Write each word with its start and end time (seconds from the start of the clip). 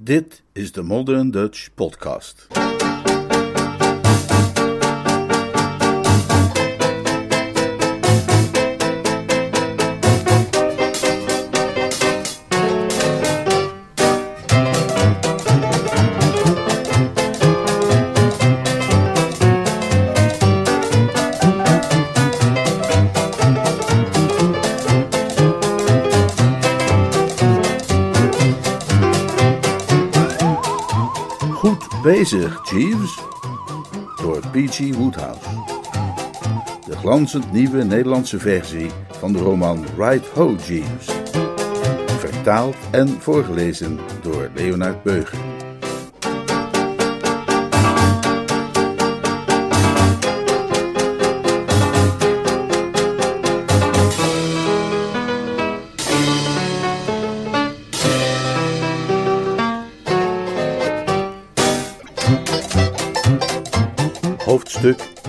Dit 0.00 0.42
is 0.52 0.72
de 0.72 0.82
Modern 0.82 1.30
Dutch 1.30 1.68
Podcast. 1.74 2.46
Jeeves. 32.30 33.18
Door 34.20 34.40
P.G. 34.52 34.94
Woodhouse. 34.94 35.48
De 36.86 36.96
glanzend 36.96 37.52
nieuwe 37.52 37.84
Nederlandse 37.84 38.38
versie 38.38 38.90
van 39.10 39.32
de 39.32 39.38
roman 39.38 39.84
Right 39.96 40.26
Ho, 40.26 40.56
Jeeves. 40.66 41.06
Vertaald 42.18 42.76
en 42.90 43.08
voorgelezen 43.08 43.98
door 44.22 44.50
Leonard 44.54 45.02
Beuger. 45.02 45.47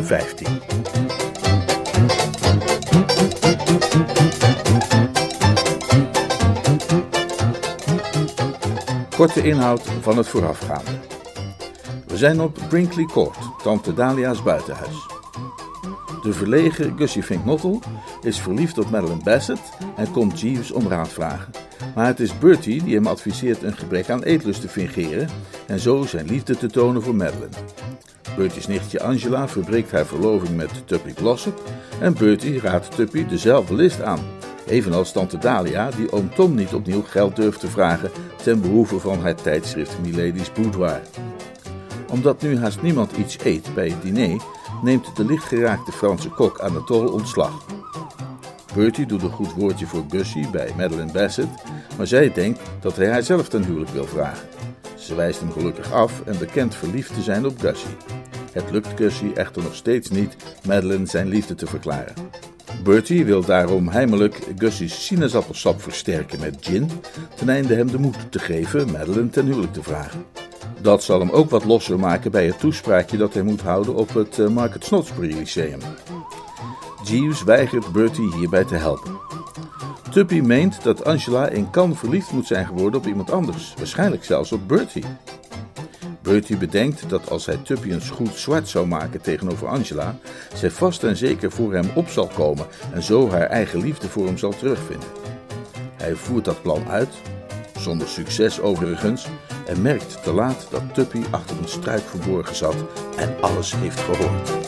Hoofdstuk 0.09 0.47
15 0.47 0.47
Korte 9.15 9.43
inhoud 9.43 9.81
van 10.02 10.17
het 10.17 10.27
voorafgaande. 10.27 10.91
We 12.07 12.17
zijn 12.17 12.41
op 12.41 12.57
Brinkley 12.69 13.05
Court, 13.05 13.37
tante 13.63 13.93
Dalia's 13.93 14.43
buitenhuis. 14.43 15.07
De 16.23 16.33
verlegen 16.33 16.97
Gussie 16.97 17.23
Fink-Nottel 17.23 17.81
is 18.21 18.39
verliefd 18.39 18.77
op 18.77 18.89
Madeline 18.89 19.23
Bassett 19.23 19.61
en 19.95 20.11
komt 20.11 20.39
Jeeves 20.39 20.71
om 20.71 20.87
raad 20.87 21.09
vragen. 21.09 21.52
Maar 21.95 22.05
het 22.05 22.19
is 22.19 22.37
Bertie 22.37 22.83
die 22.83 22.95
hem 22.95 23.07
adviseert 23.07 23.63
een 23.63 23.77
gebrek 23.77 24.09
aan 24.09 24.23
eetlust 24.23 24.61
te 24.61 24.69
fingeren 24.69 25.30
en 25.67 25.80
zo 25.80 26.03
zijn 26.03 26.25
liefde 26.25 26.57
te 26.57 26.67
tonen 26.67 27.03
voor 27.03 27.15
Madeline. 27.15 27.55
Bertie's 28.40 28.68
nichtje 28.68 29.02
Angela 29.02 29.48
verbreekt 29.48 29.92
haar 29.92 30.06
verloving 30.06 30.56
met 30.56 30.88
Tuppy 30.88 31.14
Glossop 31.14 31.62
en 32.02 32.14
Bertie 32.14 32.59
raadt 32.59 32.95
Tuppy 32.95 33.26
dezelfde 33.26 33.73
list 33.73 34.02
aan. 34.02 34.20
Evenals 34.66 35.12
tante 35.12 35.38
Dalia, 35.38 35.90
die 35.92 36.12
oom 36.12 36.30
Tom 36.36 36.56
niet 36.56 36.73
opnieuw 36.73 37.02
geld 37.02 37.36
durft 37.36 37.60
te 37.60 37.67
vragen 37.67 38.12
ten 38.44 38.62
behoeve 38.62 39.00
van 39.00 39.22
haar 39.22 39.36
tijdschrift 39.36 40.00
Milady's 40.02 40.52
Boudoir. 40.52 41.02
Omdat 42.10 42.42
nu 42.42 42.58
haast 42.58 42.82
niemand 42.82 43.12
iets 43.17 43.38
eet 43.44 43.73
bij 43.73 43.90
het 43.90 44.02
diner, 44.02 44.42
neemt 44.82 45.16
de 45.16 45.26
lichtgeraakte 45.26 45.92
Franse 45.92 46.30
kok 46.30 46.60
Anatole 46.60 47.12
ontslag. 47.12 47.66
Bertie 48.76 49.06
doet 49.06 49.23
een 49.23 49.30
goed 49.30 49.54
woordje 49.54 49.86
voor 49.86 50.04
Gussie 50.10 50.50
bij 50.50 50.73
Madeline 50.78 51.12
Bassett, 51.12 51.64
maar 51.98 52.08
zij 52.08 52.34
denkt 52.34 52.60
dat 52.82 52.95
hij 52.95 53.12
haar 53.12 53.23
zelf 53.23 53.50
ten 53.50 53.64
huwelijk 53.64 53.92
wil 53.92 54.06
vragen. 54.06 54.48
Ze 54.98 55.16
wijst 55.16 55.40
hem 55.40 55.52
gelukkig 55.52 55.92
af 55.92 56.22
en 56.26 56.38
bekent 56.38 56.76
verliefd 56.76 57.14
te 57.14 57.22
zijn 57.22 57.45
op 57.45 57.60
Gussie. 57.60 58.19
Het 58.52 58.72
lukt 58.72 58.88
Gussie 58.95 59.33
echter 59.33 59.64
nog 59.64 59.75
steeds 59.75 60.09
niet 60.09 60.36
Madeline 60.67 61.05
zijn 61.05 61.28
liefde 61.28 61.55
te 61.55 61.66
verklaren. 61.66 62.14
Bertie 62.83 63.26
wil 63.26 63.45
daarom 63.45 63.87
heimelijk 63.87 64.39
Gussie's 64.58 65.05
sinaasappelsap 65.05 65.82
versterken 65.82 66.39
met 66.39 66.58
gin, 66.60 66.89
ten 67.36 67.49
einde 67.49 67.76
hem 67.76 67.92
de 67.92 67.99
moed 67.99 68.32
te 68.32 68.39
geven 68.39 68.92
Madeline 68.92 69.30
ten 69.30 69.45
huwelijk 69.45 69.73
te 69.73 69.83
vragen. 69.83 70.26
Dat 70.82 71.04
zal 71.04 71.20
hem 71.20 71.30
ook 71.30 71.49
wat 71.49 71.65
losser 71.65 71.99
maken 71.99 72.32
bij 72.32 72.45
het 72.45 72.60
toespraakje 72.60 73.17
dat 73.17 73.33
hij 73.33 73.43
moet 73.43 73.61
houden 73.61 73.95
op 73.95 74.14
het 74.14 74.39
eh, 74.39 74.48
Market 74.48 74.86
Snodsbury 74.86 75.33
Lyceum. 75.37 75.80
Jeeves 77.04 77.43
weigert 77.43 77.92
Bertie 77.92 78.36
hierbij 78.36 78.66
te 78.66 78.76
helpen. 78.76 79.17
Tuppy 80.11 80.39
meent 80.39 80.83
dat 80.83 81.05
Angela 81.05 81.48
in 81.48 81.70
kan 81.70 81.95
verliefd 81.95 82.31
moet 82.31 82.48
zijn 82.48 82.66
geworden 82.66 82.99
op 82.99 83.08
iemand 83.08 83.31
anders, 83.31 83.73
waarschijnlijk 83.77 84.23
zelfs 84.23 84.52
op 84.52 84.67
Bertie. 84.67 85.04
Bertie 86.21 86.57
bedenkt 86.57 87.09
dat 87.09 87.30
als 87.30 87.45
hij 87.45 87.57
Tuppy 87.57 87.91
een 87.91 88.07
goed 88.07 88.35
zwart 88.35 88.67
zou 88.67 88.87
maken 88.87 89.21
tegenover 89.21 89.67
Angela, 89.67 90.15
zij 90.53 90.71
vast 90.71 91.03
en 91.03 91.17
zeker 91.17 91.52
voor 91.52 91.73
hem 91.73 91.89
op 91.95 92.07
zal 92.07 92.27
komen 92.27 92.65
en 92.93 93.03
zo 93.03 93.30
haar 93.30 93.47
eigen 93.47 93.80
liefde 93.80 94.09
voor 94.09 94.25
hem 94.25 94.37
zal 94.37 94.53
terugvinden. 94.57 95.09
Hij 95.95 96.15
voert 96.15 96.45
dat 96.45 96.61
plan 96.61 96.87
uit, 96.87 97.13
zonder 97.77 98.07
succes 98.07 98.59
overigens, 98.61 99.27
en 99.67 99.81
merkt 99.81 100.23
te 100.23 100.33
laat 100.33 100.67
dat 100.69 100.93
Tuppy 100.93 101.21
achter 101.30 101.57
een 101.57 101.67
struik 101.67 102.03
verborgen 102.03 102.55
zat 102.55 102.75
en 103.17 103.41
alles 103.41 103.75
heeft 103.75 103.99
gehoord. 103.99 104.58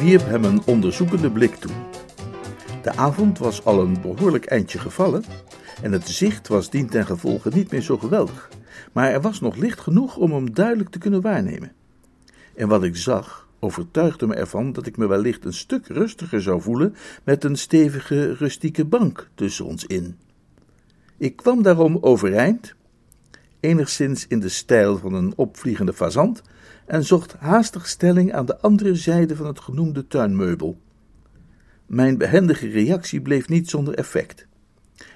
Wierp 0.00 0.26
hem 0.26 0.44
een 0.44 0.62
onderzoekende 0.66 1.30
blik 1.30 1.54
toe. 1.54 1.70
De 2.82 2.96
avond 2.96 3.38
was 3.38 3.64
al 3.64 3.80
een 3.80 4.00
behoorlijk 4.00 4.44
eindje 4.44 4.78
gevallen 4.78 5.24
en 5.82 5.92
het 5.92 6.08
zicht 6.08 6.48
was 6.48 6.70
dientengevolge 6.70 7.50
niet 7.52 7.70
meer 7.70 7.80
zo 7.80 7.98
geweldig, 7.98 8.48
maar 8.92 9.10
er 9.10 9.20
was 9.20 9.40
nog 9.40 9.56
licht 9.56 9.80
genoeg 9.80 10.16
om 10.16 10.32
hem 10.32 10.54
duidelijk 10.54 10.90
te 10.90 10.98
kunnen 10.98 11.20
waarnemen. 11.20 11.72
En 12.54 12.68
wat 12.68 12.82
ik 12.82 12.96
zag 12.96 13.48
overtuigde 13.58 14.26
me 14.26 14.34
ervan 14.34 14.72
dat 14.72 14.86
ik 14.86 14.96
me 14.96 15.06
wellicht 15.06 15.44
een 15.44 15.52
stuk 15.52 15.86
rustiger 15.86 16.42
zou 16.42 16.62
voelen 16.62 16.94
met 17.24 17.44
een 17.44 17.56
stevige 17.56 18.34
rustieke 18.34 18.84
bank 18.84 19.28
tussen 19.34 19.64
ons 19.64 19.84
in. 19.84 20.16
Ik 21.16 21.36
kwam 21.36 21.62
daarom 21.62 21.98
overeind, 22.00 22.74
enigszins 23.60 24.26
in 24.26 24.40
de 24.40 24.48
stijl 24.48 24.98
van 24.98 25.14
een 25.14 25.32
opvliegende 25.36 25.92
fazant, 25.92 26.42
en 26.90 27.04
zocht 27.04 27.32
haastig 27.38 27.88
stelling 27.88 28.32
aan 28.32 28.46
de 28.46 28.60
andere 28.60 28.94
zijde 28.94 29.36
van 29.36 29.46
het 29.46 29.60
genoemde 29.60 30.06
tuinmeubel. 30.06 30.80
Mijn 31.86 32.18
behendige 32.18 32.68
reactie 32.68 33.20
bleef 33.20 33.48
niet 33.48 33.70
zonder 33.70 33.94
effect. 33.94 34.46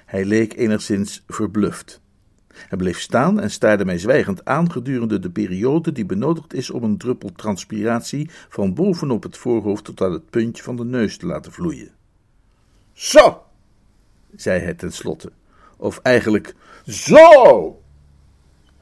Hij 0.05 0.25
leek 0.25 0.53
enigszins 0.53 1.23
verbluft. 1.27 2.01
Hij 2.47 2.77
bleef 2.77 2.99
staan 2.99 3.39
en 3.39 3.51
staarde 3.51 3.85
mij 3.85 3.97
zwijgend 3.97 4.45
aan 4.45 4.71
gedurende 4.71 5.19
de 5.19 5.29
periode 5.29 5.91
die 5.91 6.05
benodigd 6.05 6.53
is 6.53 6.69
om 6.69 6.83
een 6.83 6.97
druppel 6.97 7.31
transpiratie 7.31 8.29
van 8.49 8.73
bovenop 8.73 9.23
het 9.23 9.37
voorhoofd 9.37 9.83
tot 9.83 10.01
aan 10.01 10.11
het 10.11 10.29
puntje 10.29 10.63
van 10.63 10.75
de 10.75 10.85
neus 10.85 11.17
te 11.17 11.25
laten 11.25 11.51
vloeien. 11.51 11.91
Zo, 12.93 13.43
zei 14.35 14.61
hij 14.61 14.73
tenslotte, 14.73 15.31
of 15.77 15.99
eigenlijk 16.03 16.55
zo. 16.85 17.83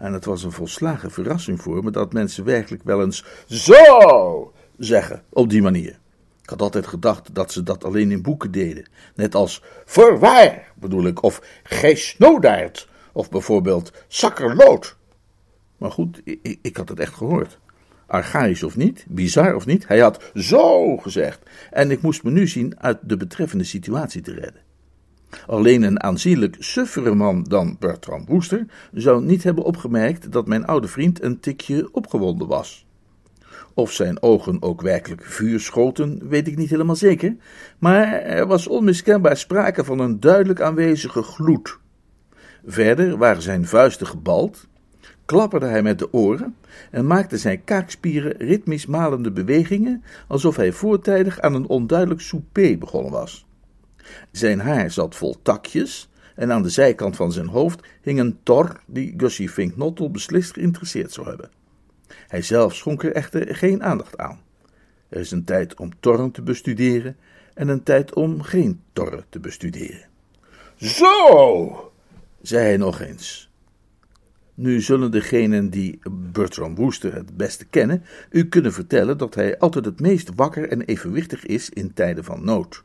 En 0.04 0.14
het 0.14 0.26
was 0.26 0.44
een 0.44 0.52
volslagen 0.52 1.12
verrassing 1.12 1.62
voor 1.62 1.84
me 1.84 1.92
dat 1.92 2.14
mensen 2.14 2.44
werkelijk 2.44 2.84
wel 2.84 3.02
eens 3.02 3.24
zo 3.48 4.54
zeggen 4.78 5.24
op 5.30 5.50
die 5.50 5.62
manier. 5.62 6.00
Ik 6.42 6.50
had 6.50 6.62
altijd 6.62 6.88
gedacht 6.88 7.36
dat 7.36 7.52
ze 7.52 7.64
dat 7.64 7.84
alleen 7.84 8.12
in 8.12 8.22
boeken 8.22 8.52
deden. 8.52 8.86
Net 9.16 9.36
als 9.36 9.64
voorwaar 9.86 10.72
bedoel 10.76 11.06
ik, 11.06 11.24
of 11.24 11.42
gij 11.64 11.96
snoodaard, 11.96 12.90
of 13.12 13.30
bijvoorbeeld 13.30 13.92
zakkerlood. 14.08 14.96
Maar 15.78 15.92
goed, 15.92 16.22
ik, 16.24 16.60
ik 16.62 16.78
had 16.78 16.90
het 16.90 17.00
echt 17.00 17.14
gehoord. 17.14 17.60
Archaïs 18.06 18.64
of 18.64 18.76
niet, 18.76 19.06
bizar 19.08 19.56
of 19.56 19.66
niet, 19.66 19.88
hij 19.88 20.00
had 20.00 20.32
zo 20.36 20.98
gezegd. 20.98 21.40
En 21.72 21.92
ik 21.92 22.02
moest 22.02 22.24
me 22.24 22.32
nu 22.32 22.48
zien 22.48 22.80
uit 22.80 22.98
de 23.02 23.18
betreffende 23.18 23.64
situatie 23.64 24.22
te 24.22 24.34
redden. 24.34 24.63
Alleen 25.48 25.84
een 25.84 26.04
aanzienlijk 26.04 26.56
suffere 26.60 27.14
man 27.14 27.44
dan 27.44 27.76
Bertram 27.80 28.26
Wooster 28.26 28.66
zou 28.94 29.24
niet 29.24 29.44
hebben 29.44 29.64
opgemerkt 29.64 30.32
dat 30.32 30.48
mijn 30.48 30.66
oude 30.66 30.88
vriend 30.88 31.24
een 31.24 31.40
tikje 31.40 31.90
opgewonden 31.92 32.48
was. 32.48 32.86
Of 33.74 33.92
zijn 33.92 34.22
ogen 34.22 34.62
ook 34.62 34.82
werkelijk 34.82 35.24
vuur 35.24 35.60
schoten, 35.60 36.28
weet 36.28 36.48
ik 36.48 36.58
niet 36.58 36.70
helemaal 36.70 36.96
zeker, 36.96 37.36
maar 37.80 38.08
er 38.12 38.48
was 38.48 38.68
onmiskenbaar 38.68 39.38
sprake 39.38 39.84
van 39.84 40.00
een 40.00 40.20
duidelijk 40.20 40.62
aanwezige 40.62 41.22
gloed. 41.22 41.80
Verder 42.66 43.18
waren 43.18 43.42
zijn 43.42 43.68
vuisten 43.68 44.08
gebald, 44.08 44.68
klapperde 45.26 45.66
hij 45.66 45.82
met 45.82 46.00
de 46.00 46.14
oren 46.14 46.56
en 46.92 47.08
maakte 47.08 47.38
zijn 47.38 47.64
kaakspieren 47.64 48.38
ritmisch 48.38 48.86
malende 48.86 49.32
bewegingen, 49.32 50.04
alsof 50.28 50.56
hij 50.56 50.72
voortijdig 50.72 51.40
aan 51.42 51.54
een 51.54 51.68
onduidelijk 51.68 52.22
souper 52.22 52.78
begonnen 52.78 53.12
was. 53.12 53.46
Zijn 54.32 54.60
haar 54.60 54.92
zat 54.92 55.16
vol 55.16 55.42
takjes 55.42 56.10
en 56.36 56.52
aan 56.52 56.64
de 56.64 56.70
zijkant 56.70 57.16
van 57.16 57.32
zijn 57.32 57.48
hoofd 57.48 57.88
hing 58.02 58.20
een 58.20 58.40
tor 58.44 58.80
die 58.86 59.14
Gussie 59.18 59.50
Fink-Nottel 59.50 60.12
beslist 60.12 60.54
geïnteresseerd 60.54 61.12
zou 61.12 61.28
hebben. 61.28 61.50
Hij 62.28 62.42
zelf 62.42 62.76
schonk 62.76 63.04
er 63.04 63.12
echter 63.12 63.56
geen 63.56 63.84
aandacht 63.84 64.18
aan. 64.18 64.42
Er 65.10 65.20
is 65.20 65.32
een 65.32 65.44
tijd 65.44 65.80
om 65.80 65.92
torren 66.00 66.32
te 66.32 66.42
bestuderen 66.42 67.18
en 67.54 67.68
een 67.68 67.84
tijd 67.84 68.14
om 68.14 68.42
geen 68.42 68.82
torren 68.94 69.26
te 69.30 69.40
bestuderen. 69.40 70.06
Zo, 70.76 71.92
zei 72.42 72.64
hij 72.64 72.78
nog 72.78 73.02
eens. 73.02 73.52
Nu 74.54 74.82
zullen 74.82 75.12
degenen 75.12 75.70
die 75.70 76.00
Bertram 76.12 76.76
Wooster 76.76 77.14
het 77.14 77.38
beste 77.38 77.66
kennen, 77.66 78.04
u 78.30 78.48
kunnen 78.48 78.74
vertellen 78.74 79.18
dat 79.18 79.36
hij 79.36 79.58
altijd 79.58 79.86
het 79.86 80.00
meest 80.00 80.30
wakker 80.36 80.70
en 80.70 80.82
evenwichtig 80.82 81.46
is 81.46 81.70
in 81.70 81.94
tijden 81.94 82.24
van 82.24 82.46
nood. 82.46 82.84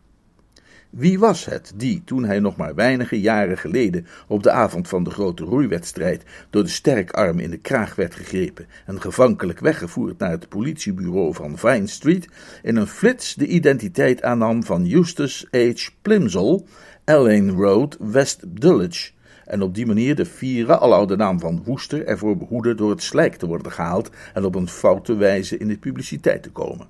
Wie 0.90 1.18
was 1.18 1.44
het 1.44 1.72
die, 1.76 2.02
toen 2.04 2.24
hij 2.24 2.40
nog 2.40 2.56
maar 2.56 2.74
weinige 2.74 3.20
jaren 3.20 3.58
geleden 3.58 4.06
op 4.26 4.42
de 4.42 4.50
avond 4.50 4.88
van 4.88 5.04
de 5.04 5.10
grote 5.10 5.44
roeiwedstrijd 5.44 6.22
door 6.50 6.62
de 6.62 6.68
sterkarm 6.68 7.38
in 7.38 7.50
de 7.50 7.58
kraag 7.58 7.94
werd 7.94 8.14
gegrepen 8.14 8.66
en 8.86 9.00
gevankelijk 9.00 9.60
weggevoerd 9.60 10.18
naar 10.18 10.30
het 10.30 10.48
politiebureau 10.48 11.34
van 11.34 11.58
Vine 11.58 11.86
Street, 11.86 12.28
in 12.62 12.76
een 12.76 12.86
flits 12.86 13.34
de 13.34 13.46
identiteit 13.46 14.22
aannam 14.22 14.64
van 14.64 14.90
Eustace 14.90 15.46
H. 15.50 15.88
Plimsoll, 16.02 16.62
Elaine 17.04 17.52
Road, 17.52 17.96
West 18.00 18.60
Dulwich, 18.60 19.12
en 19.44 19.62
op 19.62 19.74
die 19.74 19.86
manier 19.86 20.14
de 20.14 20.24
vieren, 20.24 20.80
aloude 20.80 21.16
naam 21.16 21.40
van 21.40 21.62
Woester, 21.64 22.06
ervoor 22.06 22.36
behoeden 22.36 22.76
door 22.76 22.90
het 22.90 23.02
slijk 23.02 23.34
te 23.34 23.46
worden 23.46 23.72
gehaald 23.72 24.10
en 24.34 24.44
op 24.44 24.54
een 24.54 24.68
foute 24.68 25.16
wijze 25.16 25.58
in 25.58 25.68
de 25.68 25.78
publiciteit 25.78 26.42
te 26.42 26.50
komen. 26.50 26.86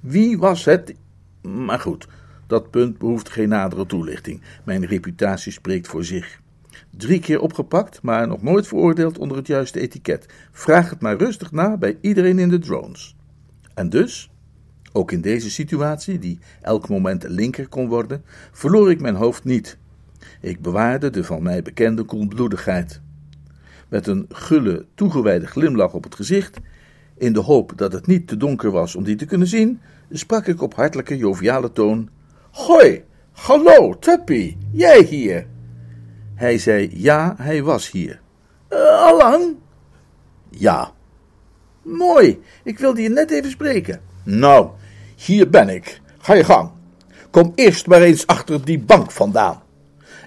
Wie 0.00 0.38
was 0.38 0.64
het? 0.64 0.94
Maar 1.42 1.80
goed, 1.80 2.06
dat 2.46 2.70
punt 2.70 2.98
behoeft 2.98 3.28
geen 3.28 3.48
nadere 3.48 3.86
toelichting. 3.86 4.40
Mijn 4.64 4.86
reputatie 4.86 5.52
spreekt 5.52 5.88
voor 5.88 6.04
zich. 6.04 6.40
Drie 6.90 7.20
keer 7.20 7.40
opgepakt, 7.40 8.02
maar 8.02 8.28
nog 8.28 8.42
nooit 8.42 8.66
veroordeeld 8.66 9.18
onder 9.18 9.36
het 9.36 9.46
juiste 9.46 9.80
etiket. 9.80 10.26
Vraag 10.52 10.90
het 10.90 11.00
maar 11.00 11.16
rustig 11.16 11.52
na 11.52 11.76
bij 11.76 11.98
iedereen 12.00 12.38
in 12.38 12.48
de 12.48 12.58
drones. 12.58 13.16
En 13.74 13.88
dus, 13.88 14.30
ook 14.92 15.12
in 15.12 15.20
deze 15.20 15.50
situatie, 15.50 16.18
die 16.18 16.38
elk 16.60 16.88
moment 16.88 17.28
linker 17.28 17.68
kon 17.68 17.88
worden, 17.88 18.22
verloor 18.52 18.90
ik 18.90 19.00
mijn 19.00 19.14
hoofd 19.14 19.44
niet. 19.44 19.78
Ik 20.40 20.60
bewaarde 20.60 21.10
de 21.10 21.24
van 21.24 21.42
mij 21.42 21.62
bekende 21.62 22.02
koelbloedigheid. 22.02 23.00
Met 23.88 24.06
een 24.06 24.26
gulle, 24.28 24.86
toegewijde 24.94 25.46
glimlach 25.46 25.92
op 25.92 26.04
het 26.04 26.14
gezicht, 26.14 26.60
in 27.16 27.32
de 27.32 27.40
hoop 27.40 27.72
dat 27.76 27.92
het 27.92 28.06
niet 28.06 28.26
te 28.26 28.36
donker 28.36 28.70
was 28.70 28.94
om 28.94 29.04
die 29.04 29.16
te 29.16 29.24
kunnen 29.24 29.48
zien, 29.48 29.80
sprak 30.10 30.46
ik 30.46 30.62
op 30.62 30.74
hartelijke, 30.74 31.16
joviale 31.16 31.72
toon: 31.72 32.08
Hoi, 32.54 33.04
hallo, 33.32 33.98
Tuppy, 33.98 34.56
jij 34.72 35.02
hier? 35.02 35.46
Hij 36.34 36.58
zei 36.58 36.90
ja, 36.92 37.34
hij 37.38 37.62
was 37.62 37.90
hier. 37.90 38.20
Uh, 38.70 39.02
allang? 39.02 39.56
Ja. 40.50 40.92
Mooi, 41.82 42.42
ik 42.64 42.78
wilde 42.78 43.02
je 43.02 43.08
net 43.08 43.30
even 43.30 43.50
spreken. 43.50 44.00
Nou, 44.22 44.70
hier 45.16 45.50
ben 45.50 45.68
ik. 45.68 46.00
Ga 46.18 46.34
je 46.34 46.44
gang. 46.44 46.70
Kom 47.30 47.52
eerst 47.54 47.86
maar 47.86 48.02
eens 48.02 48.26
achter 48.26 48.64
die 48.64 48.78
bank 48.78 49.10
vandaan. 49.10 49.62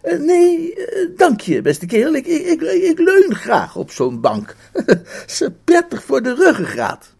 Uh, 0.03 0.19
nee, 0.19 0.75
uh, 0.75 1.17
dank 1.17 1.41
je, 1.41 1.61
beste 1.61 1.85
kerel. 1.85 2.13
Ik, 2.13 2.25
ik, 2.25 2.45
ik, 2.45 2.61
ik 2.61 2.99
leun 2.99 3.35
graag 3.35 3.75
op 3.75 3.91
zo'n 3.91 4.21
bank. 4.21 4.55
Ze 5.27 5.51
prettig 5.63 6.03
voor 6.03 6.21
de 6.21 6.33
ruggengraat. 6.35 7.15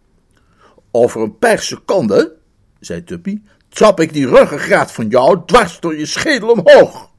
Over 0.91 1.21
een 1.21 1.37
paar 1.37 1.59
seconden, 1.59 2.31
zei 2.79 3.03
Tuppy, 3.03 3.41
trap 3.77 3.99
ik 3.99 4.13
die 4.13 4.27
ruggengraat 4.27 4.91
van 4.91 5.07
jou 5.07 5.41
dwars 5.45 5.79
door 5.79 5.97
je 5.97 6.05
schedel 6.05 6.49
omhoog. 6.49 7.11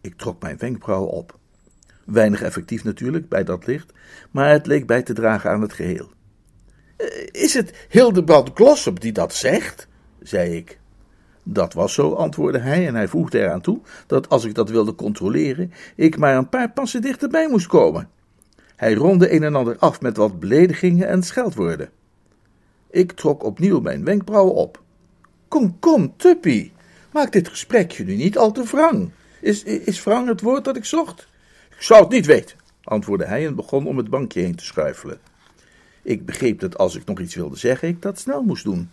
Ik 0.00 0.14
trok 0.14 0.42
mijn 0.42 0.56
wenkbrauw 0.58 1.04
op. 1.04 1.38
Weinig 2.04 2.42
effectief 2.42 2.84
natuurlijk, 2.84 3.28
bij 3.28 3.44
dat 3.44 3.66
licht, 3.66 3.92
maar 4.30 4.50
het 4.50 4.66
leek 4.66 4.86
bij 4.86 5.02
te 5.02 5.12
dragen 5.12 5.50
aan 5.50 5.60
het 5.60 5.72
geheel. 5.72 6.10
Uh, 6.98 7.06
is 7.30 7.54
het 7.54 7.86
Hildebrand 7.88 8.50
Glossop 8.54 9.00
die 9.00 9.12
dat 9.12 9.34
zegt? 9.34 9.88
zei 10.22 10.56
ik. 10.56 10.78
Dat 11.42 11.72
was 11.72 11.94
zo, 11.94 12.12
antwoordde 12.12 12.58
hij, 12.58 12.86
en 12.86 12.94
hij 12.94 13.08
voegde 13.08 13.38
eraan 13.38 13.60
toe 13.60 13.80
dat 14.06 14.28
als 14.28 14.44
ik 14.44 14.54
dat 14.54 14.70
wilde 14.70 14.94
controleren, 14.94 15.72
ik 15.96 16.18
maar 16.18 16.36
een 16.36 16.48
paar 16.48 16.70
passen 16.70 17.02
dichterbij 17.02 17.48
moest 17.48 17.66
komen. 17.66 18.08
Hij 18.76 18.94
ronde 18.94 19.32
een 19.32 19.42
en 19.42 19.54
ander 19.54 19.76
af 19.78 20.00
met 20.00 20.16
wat 20.16 20.40
beledigingen 20.40 21.08
en 21.08 21.22
scheldwoorden. 21.22 21.90
Ik 22.90 23.12
trok 23.12 23.44
opnieuw 23.44 23.80
mijn 23.80 24.04
wenkbrauwen 24.04 24.54
op. 24.54 24.82
Kom, 25.50 25.78
kom, 25.78 26.16
Tuppy, 26.16 26.72
maak 27.12 27.32
dit 27.32 27.48
gesprekje 27.48 28.04
nu 28.04 28.16
niet 28.16 28.38
al 28.38 28.52
te 28.52 28.64
wrang. 28.64 29.10
Is, 29.40 29.62
is 29.62 30.04
wrang 30.04 30.28
het 30.28 30.40
woord 30.40 30.64
dat 30.64 30.76
ik 30.76 30.84
zocht? 30.84 31.28
Ik 31.76 31.82
zou 31.82 32.00
het 32.00 32.10
niet 32.10 32.26
weten, 32.26 32.56
antwoordde 32.82 33.26
hij 33.26 33.46
en 33.46 33.54
begon 33.54 33.86
om 33.86 33.96
het 33.96 34.10
bankje 34.10 34.40
heen 34.40 34.54
te 34.54 34.64
schuifelen. 34.64 35.18
Ik 36.02 36.26
begreep 36.26 36.60
dat 36.60 36.78
als 36.78 36.96
ik 36.96 37.04
nog 37.04 37.20
iets 37.20 37.34
wilde 37.34 37.56
zeggen, 37.56 37.88
ik 37.88 38.02
dat 38.02 38.18
snel 38.18 38.42
moest 38.42 38.64
doen. 38.64 38.90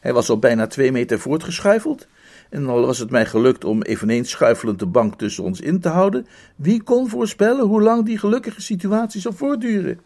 Hij 0.00 0.12
was 0.12 0.28
al 0.30 0.38
bijna 0.38 0.66
twee 0.66 0.92
meter 0.92 1.18
voortgeschuifeld, 1.18 2.06
en 2.50 2.66
al 2.66 2.86
was 2.86 2.98
het 2.98 3.10
mij 3.10 3.26
gelukt 3.26 3.64
om 3.64 3.82
eveneens 3.82 4.30
schuifelend 4.30 4.78
de 4.78 4.86
bank 4.86 5.18
tussen 5.18 5.44
ons 5.44 5.60
in 5.60 5.80
te 5.80 5.88
houden, 5.88 6.26
wie 6.56 6.82
kon 6.82 7.08
voorspellen 7.08 7.66
hoe 7.66 7.82
lang 7.82 8.04
die 8.04 8.18
gelukkige 8.18 8.62
situatie 8.62 9.20
zou 9.20 9.34
voortduren? 9.34 10.00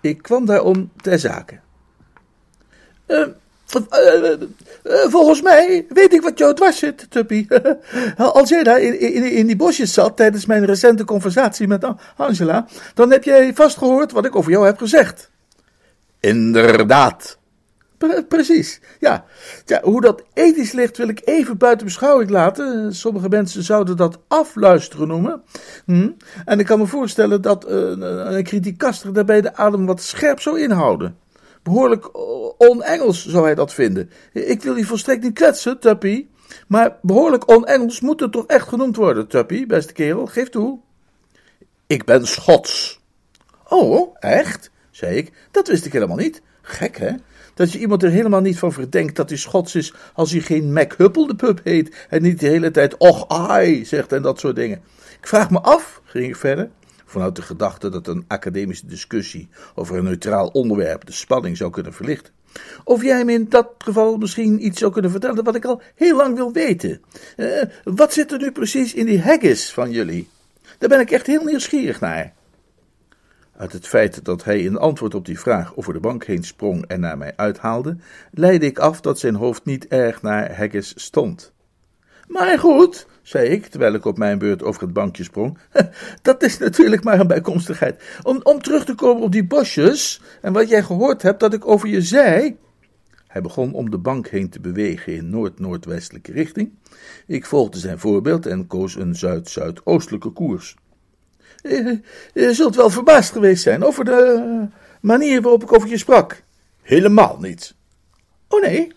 Ik 0.00 0.22
kwam 0.22 0.46
daarom 0.46 0.90
ter 0.96 1.18
zake. 1.18 1.60
Uh, 3.06 3.26
volgens 5.08 5.42
mij 5.42 5.86
weet 5.88 6.12
ik 6.12 6.22
wat 6.22 6.38
jou 6.38 6.54
dwars 6.54 6.78
zit, 6.78 7.10
Tuppy. 7.10 7.46
Als 8.16 8.48
jij 8.48 8.62
daar 8.62 8.80
in, 8.80 9.00
in, 9.00 9.22
in, 9.22 9.46
die 9.46 9.56
bosjes 9.56 9.92
zat 9.92 10.16
tijdens 10.16 10.46
mijn 10.46 10.64
recente 10.64 11.04
conversatie 11.04 11.66
met 11.66 11.84
Angela, 12.16 12.66
dan 12.94 13.10
heb 13.10 13.24
jij 13.24 13.54
vast 13.54 13.78
gehoord 13.78 14.12
wat 14.12 14.24
ik 14.24 14.36
over 14.36 14.50
jou 14.50 14.66
heb 14.66 14.78
gezegd. 14.78 15.30
Inderdaad, 16.20 17.38
precies, 18.28 18.80
ja. 19.00 19.24
ja. 19.64 19.80
Hoe 19.82 20.00
dat 20.00 20.22
ethisch 20.34 20.72
ligt 20.72 20.96
wil 20.96 21.08
ik 21.08 21.20
even 21.24 21.56
buiten 21.56 21.86
beschouwing 21.86 22.30
laten. 22.30 22.94
Sommige 22.94 23.28
mensen 23.28 23.62
zouden 23.62 23.96
dat 23.96 24.18
afluisteren 24.28 25.08
noemen. 25.08 25.42
Hm. 25.84 26.10
En 26.44 26.58
ik 26.58 26.66
kan 26.66 26.78
me 26.78 26.86
voorstellen 26.86 27.42
dat 27.42 27.70
uh, 27.70 27.72
een 28.36 28.44
kritiekaster 28.44 29.12
daarbij 29.12 29.40
de 29.40 29.56
adem 29.56 29.86
wat 29.86 30.02
scherp 30.02 30.40
zou 30.40 30.60
inhouden. 30.60 31.16
Behoorlijk 31.62 32.18
on-Engels 32.60 33.26
zou 33.26 33.44
hij 33.44 33.54
dat 33.54 33.74
vinden. 33.74 34.10
Ik 34.32 34.62
wil 34.62 34.76
je 34.76 34.84
volstrekt 34.84 35.22
niet 35.22 35.34
kwetsen, 35.34 35.78
Tuppy. 35.78 36.26
Maar 36.66 36.98
behoorlijk 37.02 37.48
on-Engels 37.48 38.00
moet 38.00 38.20
het 38.20 38.32
toch 38.32 38.46
echt 38.46 38.68
genoemd 38.68 38.96
worden, 38.96 39.28
Tuppy, 39.28 39.66
beste 39.66 39.92
kerel. 39.92 40.26
Geef 40.26 40.48
toe. 40.48 40.78
Ik 41.86 42.04
ben 42.04 42.26
Schots. 42.26 43.00
Oh, 43.68 44.16
echt? 44.18 44.70
zei 44.90 45.16
ik. 45.16 45.32
Dat 45.50 45.68
wist 45.68 45.84
ik 45.84 45.92
helemaal 45.92 46.16
niet. 46.16 46.42
Gek, 46.62 46.96
hè? 46.96 47.12
dat 47.58 47.72
je 47.72 47.78
iemand 47.78 48.02
er 48.02 48.10
helemaal 48.10 48.40
niet 48.40 48.58
van 48.58 48.72
verdenkt 48.72 49.16
dat 49.16 49.28
hij 49.28 49.38
Schots 49.38 49.74
is 49.74 49.94
als 50.14 50.30
hij 50.30 50.40
geen 50.40 50.72
Mac 50.72 50.94
Huppel 50.96 51.26
de 51.26 51.34
pup 51.34 51.60
heet 51.64 52.06
en 52.08 52.22
niet 52.22 52.40
de 52.40 52.46
hele 52.46 52.70
tijd 52.70 52.96
och 52.96 53.28
ai 53.28 53.84
zegt 53.84 54.12
en 54.12 54.22
dat 54.22 54.40
soort 54.40 54.56
dingen. 54.56 54.82
Ik 55.20 55.26
vraag 55.26 55.50
me 55.50 55.60
af, 55.60 56.00
ging 56.04 56.26
ik 56.26 56.36
verder, 56.36 56.70
vanuit 57.08 57.36
de 57.36 57.42
gedachte 57.42 57.88
dat 57.88 58.06
een 58.06 58.24
academische 58.26 58.86
discussie 58.86 59.48
over 59.74 59.96
een 59.96 60.04
neutraal 60.04 60.48
onderwerp 60.48 61.06
de 61.06 61.12
spanning 61.12 61.56
zou 61.56 61.70
kunnen 61.70 61.92
verlichten. 61.92 62.32
Of 62.84 63.02
jij 63.02 63.24
me 63.24 63.32
in 63.32 63.46
dat 63.48 63.68
geval 63.78 64.16
misschien 64.16 64.66
iets 64.66 64.78
zou 64.78 64.92
kunnen 64.92 65.10
vertellen 65.10 65.44
wat 65.44 65.54
ik 65.54 65.64
al 65.64 65.82
heel 65.94 66.16
lang 66.16 66.36
wil 66.36 66.52
weten. 66.52 67.00
Uh, 67.36 67.62
wat 67.84 68.12
zit 68.12 68.32
er 68.32 68.38
nu 68.38 68.52
precies 68.52 68.94
in 68.94 69.06
die 69.06 69.20
haggis 69.20 69.72
van 69.72 69.90
jullie? 69.90 70.28
Daar 70.78 70.88
ben 70.88 71.00
ik 71.00 71.10
echt 71.10 71.26
heel 71.26 71.44
nieuwsgierig 71.44 72.00
naar. 72.00 72.32
Uit 73.56 73.72
het 73.72 73.86
feit 73.86 74.24
dat 74.24 74.44
hij 74.44 74.60
in 74.60 74.78
antwoord 74.78 75.14
op 75.14 75.26
die 75.26 75.40
vraag 75.40 75.76
over 75.76 75.92
de 75.92 76.00
bank 76.00 76.24
heen 76.24 76.44
sprong 76.44 76.86
en 76.86 77.00
naar 77.00 77.18
mij 77.18 77.32
uithaalde, 77.36 77.96
leidde 78.30 78.66
ik 78.66 78.78
af 78.78 79.00
dat 79.00 79.18
zijn 79.18 79.34
hoofd 79.34 79.64
niet 79.64 79.86
erg 79.86 80.22
naar 80.22 80.56
Haggis 80.56 80.92
stond. 80.96 81.52
Maar 82.26 82.58
goed, 82.58 83.06
zei 83.28 83.48
ik, 83.48 83.66
terwijl 83.66 83.94
ik 83.94 84.04
op 84.04 84.18
mijn 84.18 84.38
beurt 84.38 84.62
over 84.62 84.82
het 84.82 84.92
bankje 84.92 85.22
sprong, 85.22 85.58
dat 86.22 86.42
is 86.42 86.58
natuurlijk 86.58 87.04
maar 87.04 87.20
een 87.20 87.26
bijkomstigheid. 87.26 88.02
Om, 88.22 88.40
om 88.42 88.62
terug 88.62 88.84
te 88.84 88.94
komen 88.94 89.22
op 89.22 89.32
die 89.32 89.46
bosjes 89.46 90.20
en 90.40 90.52
wat 90.52 90.68
jij 90.68 90.82
gehoord 90.82 91.22
hebt 91.22 91.40
dat 91.40 91.54
ik 91.54 91.66
over 91.66 91.88
je 91.88 92.02
zei. 92.02 92.56
Hij 93.26 93.42
begon 93.42 93.72
om 93.72 93.90
de 93.90 93.98
bank 93.98 94.28
heen 94.28 94.50
te 94.50 94.60
bewegen 94.60 95.14
in 95.14 95.30
noord-noordwestelijke 95.30 96.32
richting. 96.32 96.72
Ik 97.26 97.46
volgde 97.46 97.78
zijn 97.78 97.98
voorbeeld 97.98 98.46
en 98.46 98.66
koos 98.66 98.94
een 98.94 99.14
zuid-zuidoostelijke 99.14 100.30
koers. 100.30 100.76
Je, 101.62 102.00
je 102.34 102.54
zult 102.54 102.76
wel 102.76 102.90
verbaasd 102.90 103.32
geweest 103.32 103.62
zijn 103.62 103.84
over 103.84 104.04
de 104.04 104.66
manier 105.00 105.42
waarop 105.42 105.62
ik 105.62 105.72
over 105.72 105.88
je 105.88 105.98
sprak. 105.98 106.42
Helemaal 106.82 107.38
niet. 107.40 107.74
Oh 108.48 108.62
nee? 108.62 108.92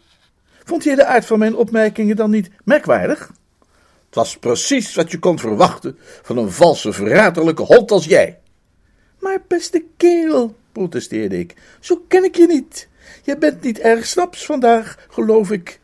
Vond 0.63 0.83
je 0.83 0.95
de 0.95 1.05
aard 1.05 1.25
van 1.25 1.39
mijn 1.39 1.55
opmerkingen 1.55 2.15
dan 2.15 2.29
niet 2.29 2.49
merkwaardig? 2.63 3.31
Het 4.11 4.19
was 4.19 4.37
precies 4.37 4.95
wat 4.95 5.11
je 5.11 5.19
kon 5.19 5.39
verwachten 5.39 5.97
van 6.21 6.37
een 6.37 6.51
valse, 6.51 6.93
verraderlijke 6.93 7.61
hond 7.61 7.91
als 7.91 8.05
jij. 8.05 8.39
Maar 9.19 9.41
beste 9.47 9.83
kerel, 9.97 10.55
protesteerde 10.71 11.39
ik, 11.39 11.55
zo 11.79 12.01
ken 12.07 12.23
ik 12.23 12.35
je 12.35 12.47
niet. 12.47 12.87
Je 13.23 13.37
bent 13.37 13.61
niet 13.61 13.79
erg 13.79 14.05
snaps 14.05 14.45
vandaag, 14.45 15.07
geloof 15.09 15.51
ik. 15.51 15.79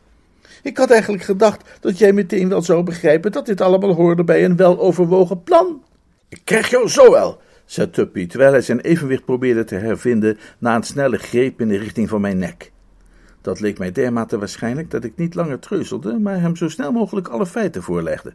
Ik 0.62 0.76
had 0.76 0.90
eigenlijk 0.90 1.22
gedacht 1.22 1.68
dat 1.80 1.98
jij 1.98 2.12
meteen 2.12 2.48
wel 2.48 2.62
zou 2.62 2.82
begrijpen 2.82 3.32
dat 3.32 3.46
dit 3.46 3.60
allemaal 3.60 3.94
hoorde 3.94 4.24
bij 4.24 4.44
een 4.44 4.56
weloverwogen 4.56 5.42
plan. 5.42 5.82
Ik 6.28 6.40
krijg 6.44 6.70
jou 6.70 6.88
zo 6.88 7.10
wel, 7.10 7.40
zei 7.64 7.90
Tuppy, 7.90 8.26
terwijl 8.26 8.52
hij 8.52 8.62
zijn 8.62 8.80
evenwicht 8.80 9.24
probeerde 9.24 9.64
te 9.64 9.74
hervinden 9.74 10.38
na 10.58 10.74
een 10.74 10.82
snelle 10.82 11.18
greep 11.18 11.60
in 11.60 11.68
de 11.68 11.78
richting 11.78 12.08
van 12.08 12.20
mijn 12.20 12.38
nek. 12.38 12.72
Dat 13.48 13.60
leek 13.60 13.78
mij 13.78 13.92
dermate 13.92 14.38
waarschijnlijk 14.38 14.90
dat 14.90 15.04
ik 15.04 15.16
niet 15.16 15.34
langer 15.34 15.58
treuzelde, 15.58 16.18
maar 16.18 16.40
hem 16.40 16.56
zo 16.56 16.68
snel 16.68 16.92
mogelijk 16.92 17.28
alle 17.28 17.46
feiten 17.46 17.82
voorlegde. 17.82 18.34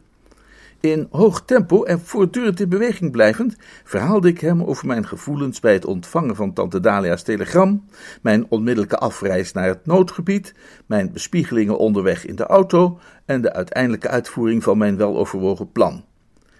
In 0.80 1.06
hoog 1.10 1.44
tempo 1.44 1.84
en 1.84 2.00
voortdurend 2.00 2.60
in 2.60 2.68
beweging 2.68 3.10
blijvend, 3.10 3.56
verhaalde 3.84 4.28
ik 4.28 4.40
hem 4.40 4.62
over 4.62 4.86
mijn 4.86 5.06
gevoelens 5.06 5.60
bij 5.60 5.72
het 5.72 5.84
ontvangen 5.84 6.36
van 6.36 6.52
Tante 6.52 6.80
Dalia's 6.80 7.22
telegram, 7.22 7.84
mijn 8.22 8.46
onmiddellijke 8.48 8.98
afreis 8.98 9.52
naar 9.52 9.66
het 9.66 9.86
noodgebied, 9.86 10.54
mijn 10.86 11.12
bespiegelingen 11.12 11.78
onderweg 11.78 12.26
in 12.26 12.36
de 12.36 12.46
auto 12.46 12.98
en 13.24 13.40
de 13.40 13.52
uiteindelijke 13.52 14.08
uitvoering 14.08 14.62
van 14.62 14.78
mijn 14.78 14.96
weloverwogen 14.96 15.72
plan. 15.72 16.04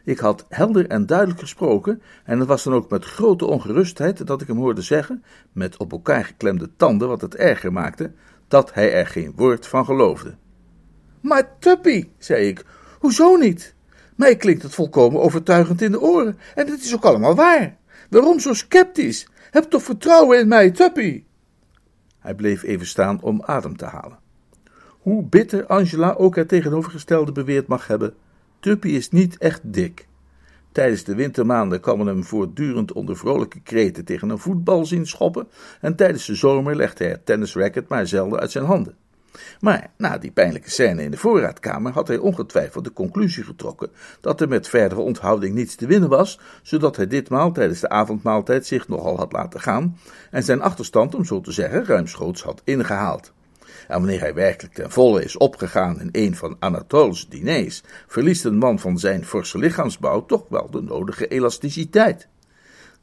Ik 0.05 0.19
had 0.19 0.47
helder 0.49 0.87
en 0.87 1.07
duidelijk 1.07 1.41
gesproken, 1.41 2.03
en 2.25 2.39
het 2.39 2.49
was 2.49 2.63
dan 2.63 2.75
ook 2.75 2.91
met 2.91 3.05
grote 3.05 3.47
ongerustheid 3.47 4.27
dat 4.27 4.41
ik 4.41 4.47
hem 4.47 4.57
hoorde 4.57 4.83
zeggen, 4.83 5.25
met 5.53 5.77
op 5.77 5.93
elkaar 5.93 6.25
geklemde 6.25 6.71
tanden 6.77 7.09
wat 7.09 7.21
het 7.21 7.35
erger 7.35 7.73
maakte, 7.73 8.13
dat 8.49 8.75
hij 8.75 8.93
er 8.93 9.07
geen 9.07 9.33
woord 9.37 9.67
van 9.67 9.85
geloofde. 9.85 10.35
Maar 11.21 11.59
Tuppy, 11.59 12.09
zei 12.19 12.49
ik, 12.49 12.65
hoezo 12.99 13.37
niet? 13.37 13.75
Mij 14.17 14.37
klinkt 14.37 14.63
het 14.63 14.75
volkomen 14.75 15.21
overtuigend 15.21 15.83
in 15.83 15.91
de 15.91 16.01
oren, 16.01 16.39
en 16.55 16.67
het 16.67 16.83
is 16.83 16.95
ook 16.95 17.05
allemaal 17.05 17.35
waar. 17.35 17.77
Waarom 18.11 18.41
zo 18.41 18.55
sceptisch? 18.55 19.29
Heb 19.51 19.65
toch 19.65 19.83
vertrouwen 19.83 20.39
in 20.39 20.49
mij, 20.49 20.71
Tuppy? 20.71 21.25
Hij 22.19 22.35
bleef 22.35 22.63
even 22.63 22.87
staan 22.87 23.23
om 23.23 23.43
adem 23.43 23.77
te 23.77 23.85
halen. 23.85 24.19
Hoe 25.01 25.25
bitter 25.25 25.67
Angela 25.67 26.13
ook 26.13 26.37
het 26.37 26.49
tegenovergestelde 26.49 27.33
beweerd 27.33 27.67
mag 27.67 27.87
hebben, 27.87 28.15
Tuppy 28.61 28.89
is 28.89 29.11
niet 29.11 29.39
echt 29.39 29.61
dik. 29.63 30.07
Tijdens 30.75 31.05
de 31.05 31.15
wintermaanden 31.15 31.81
kan 31.81 31.99
men 31.99 32.07
hem 32.07 32.25
voortdurend 32.25 32.93
onder 32.93 33.17
vrolijke 33.17 33.61
kreten 33.61 34.05
tegen 34.05 34.29
een 34.31 34.39
voetbal 34.39 34.87
zien 34.87 35.07
schoppen, 35.07 35.49
en 35.81 35.97
tijdens 35.97 36.27
de 36.27 36.35
zomer 36.35 36.77
legt 36.77 36.99
hij 36.99 37.09
het 37.09 37.27
tennisracket 37.27 37.89
maar 37.89 38.07
zelden 38.07 38.41
uit 38.41 38.51
zijn 38.51 38.65
handen. 38.65 38.97
Maar 39.61 39.91
na 39.97 40.19
die 40.19 40.31
pijnlijke 40.31 40.71
scène 40.71 41.03
in 41.03 41.11
de 41.11 41.17
voorraadkamer 41.17 41.93
had 41.93 42.09
hij 42.09 42.19
ongetwijfeld 42.19 42.85
de 42.85 42.93
conclusie 42.93 43.45
getrokken 43.45 43.91
dat 44.21 44.41
er 44.41 44.49
met 44.49 44.69
verdere 44.69 45.01
onthouding 45.01 45.55
niets 45.55 45.75
te 45.75 45.87
winnen 45.87 46.09
was, 46.09 46.41
zodat 46.63 46.97
hij 46.97 47.07
ditmaal 47.07 47.53
tijdens 47.53 47.81
de 47.81 47.89
avondmaaltijd 47.89 48.67
zich 48.67 48.89
nogal 48.89 49.17
had 49.17 49.33
laten 49.33 49.61
gaan 49.61 49.99
en 50.31 50.43
zijn 50.43 50.63
achterstand, 50.63 51.15
om 51.15 51.25
zo 51.25 51.41
te 51.41 51.53
zeggen, 51.53 51.85
ruimschoots 51.85 52.43
had 52.43 52.63
ingehaald. 52.65 53.34
En 53.89 53.99
wanneer 53.99 54.21
hij 54.21 54.35
werkelijk 54.35 54.75
ten 54.75 54.91
volle 54.91 55.25
is 55.25 55.37
opgegaan 55.37 56.01
in 56.01 56.09
een 56.13 56.37
van 56.37 56.57
Anatole's 56.59 57.29
diners, 57.29 57.83
verliest 58.07 58.45
een 58.45 58.59
man 58.59 58.79
van 58.79 58.99
zijn 58.99 59.25
forse 59.25 59.59
lichaamsbouw 59.59 60.27
toch 60.27 60.45
wel 60.49 60.71
de 60.71 60.83
nodige 60.83 61.27
elasticiteit. 61.27 62.29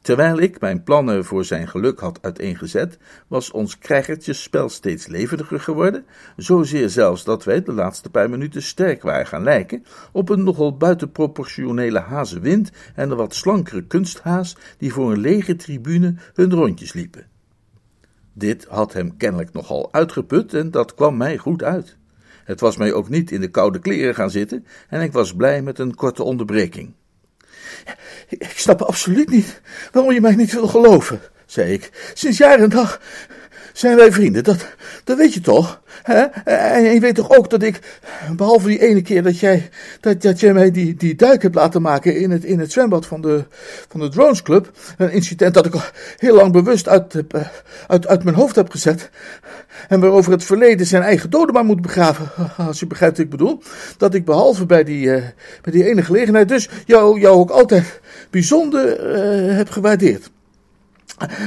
Terwijl 0.02 0.40
ik 0.40 0.60
mijn 0.60 0.82
plannen 0.82 1.24
voor 1.24 1.44
zijn 1.44 1.68
geluk 1.68 2.00
had 2.00 2.18
uiteengezet, 2.22 2.98
was 3.28 3.50
ons 3.50 3.78
krijgertjesspel 3.78 4.68
steeds 4.68 5.06
levendiger 5.06 5.60
geworden, 5.60 6.04
zozeer 6.36 6.90
zelfs 6.90 7.24
dat 7.24 7.44
wij 7.44 7.62
de 7.62 7.72
laatste 7.72 8.10
paar 8.10 8.30
minuten 8.30 8.62
sterk 8.62 9.02
waren 9.02 9.26
gaan 9.26 9.42
lijken 9.42 9.84
op 10.12 10.28
een 10.28 10.44
nogal 10.44 10.76
buitenproportionele 10.76 12.00
hazenwind 12.00 12.70
en 12.94 13.10
een 13.10 13.16
wat 13.16 13.34
slankere 13.34 13.82
kunsthaas 13.82 14.56
die 14.78 14.92
voor 14.92 15.12
een 15.12 15.20
lege 15.20 15.56
tribune 15.56 16.14
hun 16.34 16.52
rondjes 16.52 16.92
liepen. 16.92 17.31
Dit 18.32 18.66
had 18.68 18.92
hem 18.92 19.16
kennelijk 19.16 19.52
nogal 19.52 19.92
uitgeput 19.92 20.54
en 20.54 20.70
dat 20.70 20.94
kwam 20.94 21.16
mij 21.16 21.36
goed 21.36 21.62
uit. 21.62 21.96
Het 22.44 22.60
was 22.60 22.76
mij 22.76 22.92
ook 22.92 23.08
niet 23.08 23.30
in 23.30 23.40
de 23.40 23.50
koude 23.50 23.78
kleren 23.78 24.14
gaan 24.14 24.30
zitten 24.30 24.66
en 24.88 25.00
ik 25.00 25.12
was 25.12 25.34
blij 25.34 25.62
met 25.62 25.78
een 25.78 25.94
korte 25.94 26.22
onderbreking. 26.22 26.92
Ik 28.28 28.52
snap 28.56 28.82
absoluut 28.82 29.30
niet 29.30 29.60
waarom 29.92 30.12
je 30.12 30.20
mij 30.20 30.34
niet 30.34 30.52
wil 30.52 30.68
geloven, 30.68 31.20
zei 31.46 31.72
ik. 31.72 32.12
Sinds 32.14 32.38
jaar 32.38 32.58
en 32.58 32.70
dag 32.70 33.00
zijn 33.72 33.96
wij 33.96 34.12
vrienden, 34.12 34.44
dat, 34.44 34.66
dat 35.04 35.16
weet 35.16 35.34
je 35.34 35.40
toch? 35.40 35.80
Hè? 36.02 36.20
En 36.44 36.82
je 36.82 37.00
weet 37.00 37.14
toch 37.14 37.36
ook 37.36 37.50
dat 37.50 37.62
ik, 37.62 38.00
behalve 38.36 38.68
die 38.68 38.80
ene 38.80 39.02
keer 39.02 39.22
dat 39.22 39.38
jij, 39.38 39.68
dat, 40.00 40.22
dat 40.22 40.40
jij 40.40 40.52
mij 40.52 40.70
die, 40.70 40.94
die 40.94 41.14
duik 41.14 41.42
hebt 41.42 41.54
laten 41.54 41.82
maken 41.82 42.16
in 42.16 42.30
het, 42.30 42.44
in 42.44 42.58
het 42.58 42.72
zwembad 42.72 43.06
van 43.06 43.20
de, 43.20 43.44
van 43.88 44.00
de 44.00 44.08
Drones 44.08 44.42
Club, 44.42 44.70
een 44.96 45.12
incident 45.12 45.54
dat 45.54 45.66
ik 45.66 45.74
al 45.74 45.82
heel 46.16 46.34
lang 46.34 46.52
bewust 46.52 46.88
uit, 46.88 47.22
uit, 47.86 48.06
uit 48.06 48.24
mijn 48.24 48.36
hoofd 48.36 48.56
heb 48.56 48.70
gezet, 48.70 49.10
en 49.88 50.00
waarover 50.00 50.32
het 50.32 50.44
verleden 50.44 50.86
zijn 50.86 51.02
eigen 51.02 51.30
doden 51.30 51.54
maar 51.54 51.64
moet 51.64 51.82
begraven, 51.82 52.30
als 52.66 52.80
je 52.80 52.86
begrijpt 52.86 53.16
wat 53.16 53.24
ik 53.24 53.30
bedoel, 53.30 53.62
dat 53.96 54.14
ik 54.14 54.24
behalve 54.24 54.66
bij 54.66 54.84
die, 54.84 55.06
uh, 55.06 55.22
bij 55.62 55.72
die 55.72 55.84
ene 55.84 56.02
gelegenheid 56.02 56.48
dus 56.48 56.68
jou, 56.86 57.20
jou 57.20 57.36
ook 57.36 57.50
altijd 57.50 58.00
bijzonder 58.30 59.14
uh, 59.48 59.56
heb 59.56 59.70
gewaardeerd. 59.70 60.30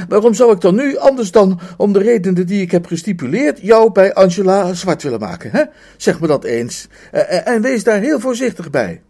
Waarom 0.08 0.34
zou 0.34 0.52
ik 0.52 0.60
dan 0.60 0.74
nu, 0.74 0.96
anders 0.96 1.30
dan 1.30 1.60
om 1.76 1.92
de 1.92 1.98
redenen 1.98 2.46
die 2.46 2.60
ik 2.60 2.70
heb 2.70 2.86
gestipuleerd, 2.86 3.60
jou 3.60 3.92
bij 3.92 4.14
Angela 4.14 4.74
zwart 4.74 5.02
willen 5.02 5.20
maken? 5.20 5.50
Hè? 5.50 5.64
Zeg 5.96 6.20
me 6.20 6.26
dat 6.26 6.44
eens. 6.44 6.88
En, 7.12 7.46
en 7.46 7.62
wees 7.62 7.84
daar 7.84 8.00
heel 8.00 8.20
voorzichtig 8.20 8.70
bij. 8.70 9.02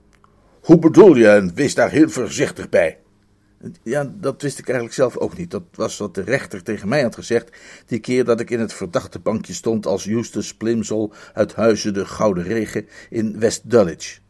Hoe 0.61 0.79
bedoel 0.79 1.17
je, 1.17 1.29
en 1.29 1.53
wees 1.55 1.75
daar 1.75 1.91
heel 1.91 2.09
voorzichtig 2.09 2.69
bij? 2.69 2.99
Ja, 3.83 4.13
dat 4.21 4.43
wist 4.43 4.59
ik 4.59 4.65
eigenlijk 4.65 4.97
zelf 4.97 5.17
ook 5.17 5.37
niet. 5.37 5.51
Dat 5.51 5.63
was 5.75 5.97
wat 5.97 6.15
de 6.15 6.23
rechter 6.23 6.63
tegen 6.63 6.89
mij 6.89 7.03
had 7.03 7.15
gezegd. 7.15 7.57
Die 7.87 7.99
keer 7.99 8.25
dat 8.25 8.41
ik 8.41 8.51
in 8.51 8.61
het 8.61 8.73
verdachte 8.73 9.19
bankje 9.19 9.53
stond 9.53 9.87
als 9.87 10.05
Justus 10.05 10.55
Plimsoll 10.55 11.11
uit 11.35 11.55
Huizen 11.55 11.95
de 11.95 12.05
Gouden 12.05 12.45
Regen 12.45 12.87
in 13.11 13.39
West 13.39 13.71
Dulwich. 13.71 14.21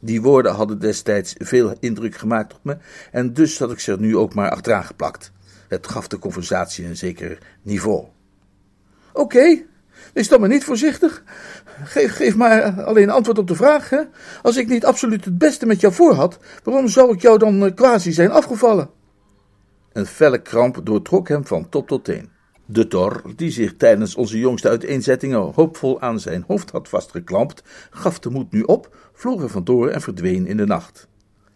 Die 0.00 0.22
woorden 0.22 0.54
hadden 0.54 0.78
destijds 0.78 1.34
veel 1.38 1.74
indruk 1.80 2.16
gemaakt 2.16 2.54
op 2.54 2.60
me, 2.62 2.76
en 3.12 3.32
dus 3.32 3.58
had 3.58 3.72
ik 3.72 3.80
ze 3.80 3.92
er 3.92 4.00
nu 4.00 4.16
ook 4.16 4.34
maar 4.34 4.50
achteraan 4.50 4.84
geplakt. 4.84 5.32
Het 5.68 5.86
gaf 5.86 6.08
de 6.08 6.18
conversatie 6.18 6.86
een 6.86 6.96
zeker 6.96 7.38
niveau. 7.62 7.98
Oké, 9.12 9.20
okay, 9.20 9.66
wees 10.14 10.28
dan 10.28 10.40
maar 10.40 10.48
niet 10.48 10.64
voorzichtig. 10.64 11.22
Geef, 11.84 12.16
geef 12.16 12.36
maar 12.36 12.82
alleen 12.82 13.10
antwoord 13.10 13.38
op 13.38 13.48
de 13.48 13.54
vraag. 13.54 13.90
Hè? 13.90 14.00
Als 14.42 14.56
ik 14.56 14.68
niet 14.68 14.84
absoluut 14.84 15.24
het 15.24 15.38
beste 15.38 15.66
met 15.66 15.80
jou 15.80 15.92
voor 15.92 16.12
had, 16.12 16.38
waarom 16.62 16.88
zou 16.88 17.12
ik 17.12 17.20
jou 17.20 17.38
dan 17.38 17.64
eh, 17.64 17.74
quasi 17.74 18.12
zijn 18.12 18.30
afgevallen? 18.30 18.90
Een 19.92 20.06
felle 20.06 20.42
kramp 20.42 20.80
doortrok 20.84 21.28
hem 21.28 21.46
van 21.46 21.68
top 21.68 21.88
tot 21.88 22.04
teen. 22.04 22.30
De 22.68 22.88
tor, 22.88 23.22
die 23.36 23.50
zich 23.50 23.76
tijdens 23.76 24.14
onze 24.14 24.38
jongste 24.38 24.68
uiteenzettingen 24.68 25.38
hoopvol 25.38 26.00
aan 26.00 26.20
zijn 26.20 26.44
hoofd 26.46 26.70
had 26.70 26.88
vastgeklampt, 26.88 27.62
gaf 27.90 28.18
de 28.18 28.30
moed 28.30 28.52
nu 28.52 28.62
op, 28.62 28.96
vloog 29.12 29.42
er 29.42 29.48
vandoor 29.48 29.88
en 29.88 30.00
verdween 30.00 30.46
in 30.46 30.56
de 30.56 30.66
nacht. 30.66 31.08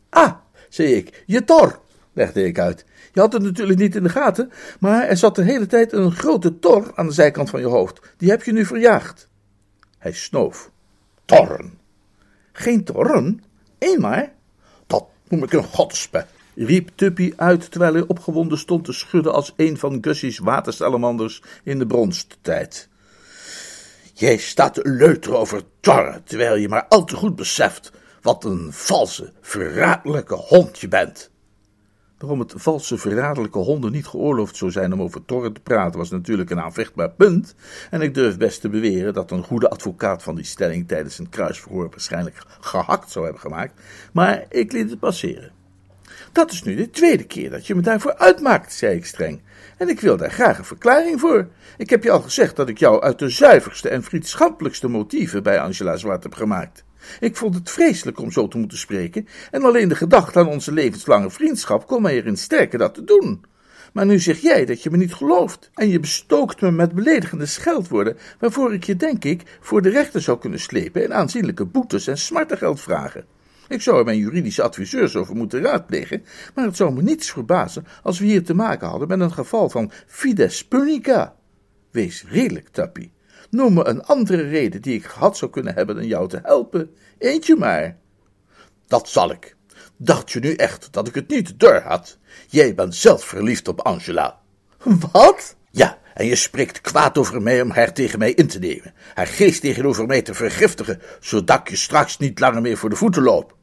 Ah, 0.09 0.33
zei 0.69 0.95
ik, 0.95 1.23
je 1.27 1.45
tor, 1.45 1.81
legde 2.21 2.45
ik 2.45 2.59
uit. 2.59 2.85
Je 3.13 3.21
had 3.21 3.33
het 3.33 3.43
natuurlijk 3.43 3.79
niet 3.79 3.97
in 3.97 4.03
de 4.03 4.09
gaten, 4.09 4.51
maar 4.81 5.03
er 5.03 5.17
zat 5.17 5.35
de 5.35 5.43
hele 5.43 5.67
tijd 5.67 5.93
een 5.93 6.13
grote 6.13 6.59
tor 6.59 6.93
aan 6.95 7.07
de 7.07 7.13
zijkant 7.13 7.51
van 7.51 7.61
je 7.61 7.67
hoofd. 7.67 8.01
Die 8.17 8.31
heb 8.31 8.43
je 8.43 8.53
nu 8.53 8.65
verjaagd. 8.65 9.29
Hij 9.99 10.13
snoof. 10.13 10.71
Torren. 11.25 11.79
Geen 12.53 12.85
torren? 12.85 13.43
Eén 13.79 14.01
maar? 14.01 14.33
Dat 14.87 15.07
noem 15.29 15.43
ik 15.43 15.53
een 15.53 15.65
godspe, 15.65 16.27
riep 16.55 16.91
Tuppy 16.95 17.33
uit 17.37 17.71
terwijl 17.71 17.93
hij 17.93 18.05
opgewonden 18.07 18.59
stond 18.59 18.85
te 18.85 18.93
schudden 18.93 19.33
als 19.33 19.53
een 19.57 19.79
van 19.79 19.99
Gussie's 20.01 20.39
watersalamanders 20.39 21.43
in 21.65 21.79
de 21.79 21.87
bronsttijd. 21.87 22.89
Jij 24.15 24.37
staat 24.37 24.75
te 24.75 24.89
leuteren 24.89 25.39
over 25.39 25.63
torren, 25.81 26.25
terwijl 26.25 26.57
je 26.57 26.69
maar 26.69 26.87
al 26.89 27.05
te 27.05 27.17
goed 27.17 27.37
beseft 27.37 27.93
wat 28.23 28.45
een 28.45 28.73
valse, 28.73 29.33
verraderlijke 29.41 30.35
hond 30.35 30.79
je 30.79 30.89
bent. 30.89 31.30
Waarom 32.21 32.39
het 32.39 32.53
valse, 32.57 32.99
verraderlijke 32.99 33.59
honden 33.59 33.93
niet 33.93 34.07
geoorloofd 34.07 34.57
zou 34.57 34.71
zijn 34.71 34.93
om 34.93 35.03
over 35.03 35.25
torren 35.25 35.53
te 35.53 35.61
praten, 35.61 35.99
was 35.99 36.11
natuurlijk 36.11 36.51
een 36.51 36.61
aanvechtbaar 36.61 37.11
punt. 37.11 37.55
En 37.91 38.01
ik 38.01 38.15
durf 38.15 38.39
best 38.39 38.61
te 38.61 38.69
beweren 38.69 39.15
dat 39.15 39.31
een 39.31 39.45
goede 39.45 39.71
advocaat 39.71 40.23
van 40.23 40.35
die 40.35 40.45
stelling 40.45 40.89
tijdens 40.89 41.19
een 41.19 41.29
kruisverhoor 41.29 41.91
waarschijnlijk 41.91 42.43
gehakt 42.61 43.11
zou 43.11 43.25
hebben 43.25 43.43
gemaakt. 43.43 43.81
Maar 44.13 44.45
ik 44.49 44.73
liet 44.73 44.91
het 44.91 44.99
passeren. 44.99 45.53
Dat 46.33 46.53
is 46.53 46.63
nu 46.63 46.75
de 46.75 46.91
tweede 46.91 47.25
keer 47.25 47.51
dat 47.51 47.67
je 47.67 47.75
me 47.75 47.83
daarvoor 47.83 48.17
uitmaakt, 48.17 48.73
zei 48.73 48.97
ik 48.97 49.07
streng. 49.07 49.43
En 49.77 49.89
ik 49.89 50.01
wil 50.01 50.17
daar 50.17 50.31
graag 50.31 50.59
een 50.59 50.65
verklaring 50.65 51.21
voor. 51.21 51.49
Ik 51.77 51.91
heb 51.91 52.03
je 52.03 52.11
al 52.11 52.21
gezegd 52.21 52.57
dat 52.57 52.69
ik 52.69 52.79
jou 52.79 53.03
uit 53.03 53.19
de 53.19 53.29
zuiverste 53.29 53.89
en 53.89 54.03
vriendschappelijkste 54.03 54.89
motieven 54.89 55.43
bij 55.43 55.61
Angela 55.61 55.97
Zwart 55.97 56.23
heb 56.23 56.35
gemaakt. 56.35 56.85
Ik 57.21 57.37
vond 57.37 57.55
het 57.55 57.71
vreselijk 57.71 58.19
om 58.19 58.33
zo 58.33 58.49
te 58.49 58.59
moeten 58.59 58.79
spreken, 58.79 59.27
en 59.51 59.63
alleen 59.63 59.89
de 59.89 59.95
gedachte 59.95 60.39
aan 60.39 60.49
onze 60.49 60.73
levenslange 60.73 61.31
vriendschap 61.31 61.87
kon 61.87 62.03
mij 62.03 62.15
erin 62.15 62.37
sterken 62.37 62.79
dat 62.79 62.95
te 62.95 63.05
doen. 63.05 63.45
Maar 63.93 64.07
nu 64.07 64.19
zeg 64.19 64.39
jij 64.39 64.65
dat 64.65 64.83
je 64.83 64.91
me 64.91 64.97
niet 64.97 65.15
gelooft, 65.15 65.71
en 65.75 65.89
je 65.89 66.01
bestookt 66.01 66.61
me 66.61 66.71
met 66.71 66.95
beledigende 66.95 67.47
scheldwoorden, 67.47 68.17
waarvoor 68.39 68.75
ik 68.75 68.85
je, 68.85 68.97
denk 68.97 69.25
ik, 69.25 69.59
voor 69.61 69.83
de 69.83 69.89
rechter 69.89 70.21
zou 70.21 70.39
kunnen 70.39 70.61
slepen 70.61 71.05
en 71.05 71.15
aanzienlijke 71.15 71.65
boetes 71.65 72.07
en 72.07 72.19
smartengeld 72.19 72.81
vragen. 72.81 73.25
Ik 73.69 73.83
zou 73.83 73.99
er 73.99 74.05
mijn 74.05 74.19
juridische 74.19 74.63
adviseurs 74.63 75.17
over 75.17 75.37
moeten 75.37 75.63
raadplegen, 75.63 76.25
maar 76.55 76.65
het 76.65 76.77
zou 76.77 76.93
me 76.93 77.03
niets 77.03 77.31
verbazen 77.31 77.87
als 78.03 78.19
we 78.19 78.25
hier 78.25 78.45
te 78.45 78.55
maken 78.55 78.89
hadden 78.89 79.09
met 79.09 79.21
een 79.21 79.33
geval 79.33 79.71
van 79.71 79.91
fides 80.07 80.67
punica. 80.67 81.37
Wees 81.91 82.25
redelijk, 82.29 82.69
Tappie. 82.69 83.13
Noem 83.51 83.75
me 83.75 83.87
een 83.87 84.05
andere 84.05 84.43
reden 84.43 84.83
die 84.83 84.95
ik 84.95 85.05
gehad 85.05 85.37
zou 85.37 85.51
kunnen 85.51 85.75
hebben 85.75 85.95
dan 85.95 86.07
jou 86.07 86.29
te 86.29 86.41
helpen. 86.43 86.95
Eentje 87.19 87.57
maar. 87.57 87.97
Dat 88.87 89.09
zal 89.09 89.31
ik. 89.31 89.57
Dacht 89.97 90.31
je 90.31 90.41
nu 90.41 90.55
echt 90.55 90.89
dat 90.93 91.09
ik 91.09 91.15
het 91.15 91.29
niet 91.29 91.61
door 91.61 91.81
had? 91.81 92.19
Jij 92.49 92.75
bent 92.75 92.95
zelf 92.95 93.25
verliefd 93.25 93.69
op 93.69 93.81
Angela. 93.81 94.41
Wat? 95.13 95.57
Ja, 95.71 95.99
en 96.15 96.27
je 96.27 96.37
spreekt 96.37 96.81
kwaad 96.81 97.19
over 97.19 97.43
mij 97.43 97.63
om 97.63 97.71
haar 97.71 97.93
tegen 97.93 98.19
mij 98.19 98.33
in 98.33 98.47
te 98.47 98.59
nemen. 98.59 98.95
Haar 99.15 99.27
geest 99.27 99.61
tegenover 99.61 100.07
mij 100.07 100.23
te 100.23 100.35
vergiftigen, 100.35 101.01
zodat 101.21 101.61
ik 101.61 101.69
je 101.69 101.77
straks 101.77 102.19
niet 102.19 102.41
langer 102.41 102.61
meer 102.61 102.77
voor 102.77 102.91
de 102.91 102.97
voeten 102.97 103.23
loop. 103.23 103.57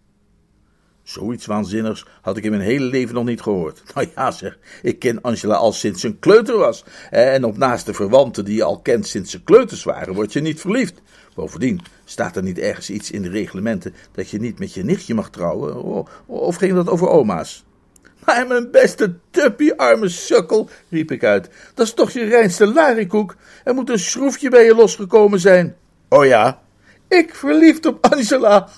Zoiets 1.08 1.46
waanzinnigs 1.46 2.06
had 2.22 2.38
ik 2.38 2.44
in 2.44 2.52
mijn 2.52 2.62
hele 2.64 2.86
leven 2.86 3.16
nog 3.16 3.26
niet 3.26 3.42
gehoord. 3.42 3.84
Nou 3.96 4.08
ja, 4.16 4.32
zeg, 4.32 4.58
ik 4.82 5.00
ken 5.00 5.22
Angela 5.22 5.56
al 5.56 5.72
sinds 5.72 6.02
ze 6.02 6.08
een 6.08 6.20
kleuter 6.20 6.58
was. 6.58 6.84
En 7.10 7.44
op 7.44 7.58
naast 7.58 7.86
de 7.86 7.94
verwanten 7.94 8.46
die 8.46 8.56
je 8.56 8.64
al 8.64 8.80
kent 8.80 9.08
sinds 9.08 9.32
ze 9.32 9.44
kleuters 9.44 9.84
waren, 9.84 10.14
word 10.14 10.34
je 10.34 10.42
niet 10.42 10.62
verliefd. 10.62 11.02
Bovendien 11.36 11.82
staat 12.06 12.36
er 12.36 12.44
niet 12.44 12.60
ergens 12.60 12.90
iets 12.90 13.12
in 13.12 13.22
de 13.22 13.30
reglementen 13.30 13.94
dat 14.12 14.30
je 14.30 14.40
niet 14.40 14.60
met 14.60 14.74
je 14.74 14.84
nichtje 14.84 15.14
mag 15.14 15.30
trouwen. 15.30 16.06
Of 16.26 16.56
ging 16.56 16.74
dat 16.74 16.90
over 16.90 17.08
oma's? 17.08 17.66
Maar 18.26 18.48
mijn 18.48 18.72
beste 18.72 19.16
tuppie, 19.30 19.74
arme 19.74 20.10
sukkel, 20.10 20.70
riep 20.90 21.12
ik 21.12 21.24
uit. 21.24 21.50
Dat 21.74 21.86
is 21.86 21.94
toch 21.94 22.12
je 22.12 22.24
reinste 22.24 22.68
larikoek? 22.74 23.36
Er 23.64 23.74
moet 23.74 23.90
een 23.90 24.00
schroefje 24.00 24.50
bij 24.50 24.66
je 24.66 24.76
losgekomen 24.76 25.40
zijn. 25.40 25.76
Oh 26.10 26.26
ja? 26.26 26.62
Ik 27.08 27.36
verliefd 27.36 27.86
op 27.86 28.08
Angela. 28.12 28.70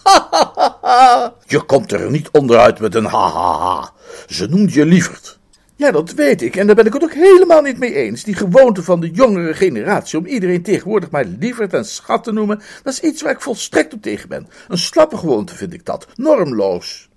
je 1.46 1.62
komt 1.66 1.92
er 1.92 2.12
niet 2.12 2.30
onderuit 2.32 2.80
met 2.80 2.96
een 2.96 3.06
ha 3.06 3.30
ha 3.30 3.58
ha. 3.58 3.94
Ze 4.28 4.48
noemt 4.48 4.74
je 4.74 4.86
lieverd. 4.86 5.40
Ja, 5.76 5.92
dat 5.92 6.12
weet 6.12 6.42
ik. 6.42 6.56
En 6.56 6.68
daar 6.68 6.76
ben 6.76 6.86
ik 6.86 6.94
het 6.94 7.04
ook 7.04 7.14
helemaal 7.14 7.62
niet 7.62 7.80
mee 7.80 7.94
eens. 7.94 8.24
Die 8.24 8.36
gewoonte 8.36 8.84
van 8.84 9.00
de 9.00 9.12
jongere 9.12 9.54
generatie 9.54 10.20
om 10.20 10.26
iedereen 10.26 10.62
tegenwoordig 10.62 11.10
maar 11.10 11.26
lieverd 11.26 11.74
en 11.74 11.86
schat 11.86 12.24
te 12.24 12.32
noemen, 12.32 12.62
dat 12.84 12.94
is 12.94 13.00
iets 13.00 13.22
waar 13.22 13.32
ik 13.32 13.42
volstrekt 13.42 13.94
op 13.94 14.02
tegen 14.02 14.30
ben. 14.30 14.48
Een 14.68 14.78
slappe 14.78 15.18
gewoonte 15.18 15.56
vind 15.56 15.74
ik 15.74 15.86
dat. 15.86 16.08
Normloos. 16.16 17.10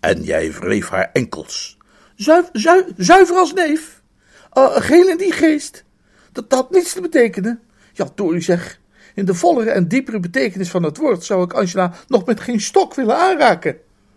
En 0.00 0.22
jij 0.22 0.52
wreef 0.52 0.88
haar 0.88 1.10
enkels. 1.12 1.76
Zuiver, 2.16 2.50
zuiver 2.96 3.36
als 3.36 3.52
neef. 3.52 4.02
Uh, 4.58 4.76
geel 4.76 5.08
in 5.08 5.16
die 5.16 5.32
geest. 5.32 5.84
Dat 6.32 6.44
had 6.48 6.70
niets 6.70 6.92
te 6.92 7.00
betekenen. 7.00 7.60
Ja, 7.92 8.08
Tori 8.14 8.40
zeg. 8.40 8.77
In 9.18 9.24
de 9.24 9.34
vollere 9.34 9.70
en 9.70 9.88
diepere 9.88 10.20
betekenis 10.20 10.70
van 10.70 10.82
het 10.82 10.96
woord 10.96 11.24
zou 11.24 11.44
ik 11.44 11.52
Angela 11.52 11.92
nog 12.08 12.26
met 12.26 12.40
geen 12.40 12.60
stok 12.60 12.94
willen 12.94 13.16
aanraken. 13.16 13.76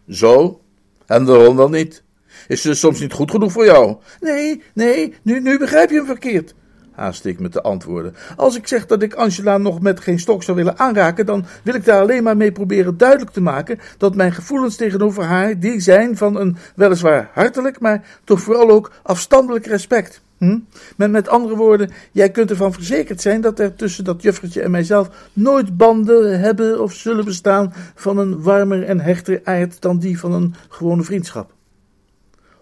Zo? 0.09 0.61
En 1.05 1.25
waarom 1.25 1.55
dan 1.55 1.71
niet? 1.71 2.03
Is 2.47 2.61
ze 2.61 2.73
soms 2.73 2.99
niet 2.99 3.13
goed 3.13 3.31
genoeg 3.31 3.51
voor 3.51 3.65
jou? 3.65 3.97
Nee, 4.19 4.61
nee, 4.73 5.13
nu, 5.21 5.39
nu 5.39 5.57
begrijp 5.57 5.89
je 5.89 5.95
hem 5.95 6.05
verkeerd. 6.05 6.53
Haast 6.91 7.25
ik 7.25 7.39
me 7.39 7.49
te 7.49 7.61
antwoorden. 7.61 8.15
Als 8.35 8.57
ik 8.57 8.67
zeg 8.67 8.85
dat 8.85 9.01
ik 9.01 9.13
Angela 9.13 9.57
nog 9.57 9.81
met 9.81 9.99
geen 9.99 10.19
stok 10.19 10.43
zou 10.43 10.57
willen 10.57 10.79
aanraken, 10.79 11.25
dan 11.25 11.45
wil 11.63 11.75
ik 11.75 11.85
daar 11.85 12.01
alleen 12.01 12.23
maar 12.23 12.37
mee 12.37 12.51
proberen 12.51 12.97
duidelijk 12.97 13.31
te 13.31 13.41
maken 13.41 13.79
dat 13.97 14.15
mijn 14.15 14.31
gevoelens 14.31 14.75
tegenover 14.75 15.23
haar 15.23 15.59
die 15.59 15.79
zijn 15.79 16.17
van 16.17 16.35
een 16.35 16.57
weliswaar 16.75 17.29
hartelijk, 17.33 17.79
maar 17.79 18.19
toch 18.23 18.41
vooral 18.41 18.69
ook 18.69 18.91
afstandelijk 19.03 19.65
respect. 19.65 20.21
Hm? 20.41 20.59
Met, 20.95 21.11
met 21.11 21.27
andere 21.27 21.55
woorden, 21.55 21.91
jij 22.11 22.31
kunt 22.31 22.49
ervan 22.49 22.73
verzekerd 22.73 23.21
zijn 23.21 23.41
dat 23.41 23.59
er 23.59 23.75
tussen 23.75 24.03
dat 24.03 24.21
juffertje 24.21 24.61
en 24.61 24.71
mijzelf 24.71 25.29
nooit 25.33 25.77
banden 25.77 26.39
hebben 26.39 26.81
of 26.81 26.93
zullen 26.93 27.25
bestaan 27.25 27.73
van 27.95 28.17
een 28.17 28.41
warmer 28.41 28.83
en 28.83 28.99
hechter 28.99 29.41
aard 29.43 29.81
dan 29.81 29.99
die 29.99 30.19
van 30.19 30.33
een 30.33 30.55
gewone 30.69 31.03
vriendschap. 31.03 31.53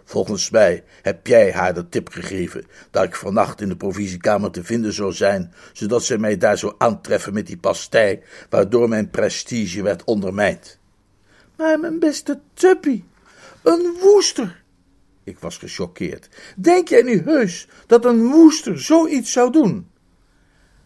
Volgens 0.03 0.49
mij 0.49 0.83
heb 1.01 1.27
jij 1.27 1.51
haar 1.51 1.73
de 1.73 1.89
tip 1.89 2.09
gegeven 2.09 2.65
dat 2.91 3.03
ik 3.03 3.15
vannacht 3.15 3.61
in 3.61 3.69
de 3.69 3.75
provisiekamer 3.75 4.51
te 4.51 4.63
vinden 4.63 4.93
zou 4.93 5.13
zijn, 5.13 5.53
zodat 5.73 6.03
ze 6.03 6.17
mij 6.17 6.37
daar 6.37 6.57
zou 6.57 6.73
aantreffen 6.77 7.33
met 7.33 7.47
die 7.47 7.57
pastei, 7.57 8.19
waardoor 8.49 8.89
mijn 8.89 9.09
prestige 9.09 9.83
werd 9.83 10.03
ondermijnd. 10.03 10.79
Maar 11.55 11.79
mijn 11.79 11.99
beste 11.99 12.39
Tuppy, 12.53 13.03
een 13.63 13.95
woester. 14.01 14.63
Ik 15.29 15.39
was 15.39 15.57
gechoqueerd. 15.57 16.29
Denk 16.55 16.87
jij 16.87 17.01
nu 17.01 17.21
heus 17.25 17.67
dat 17.87 18.05
een 18.05 18.27
woester 18.27 18.81
zoiets 18.81 19.31
zou 19.31 19.51
doen? 19.51 19.89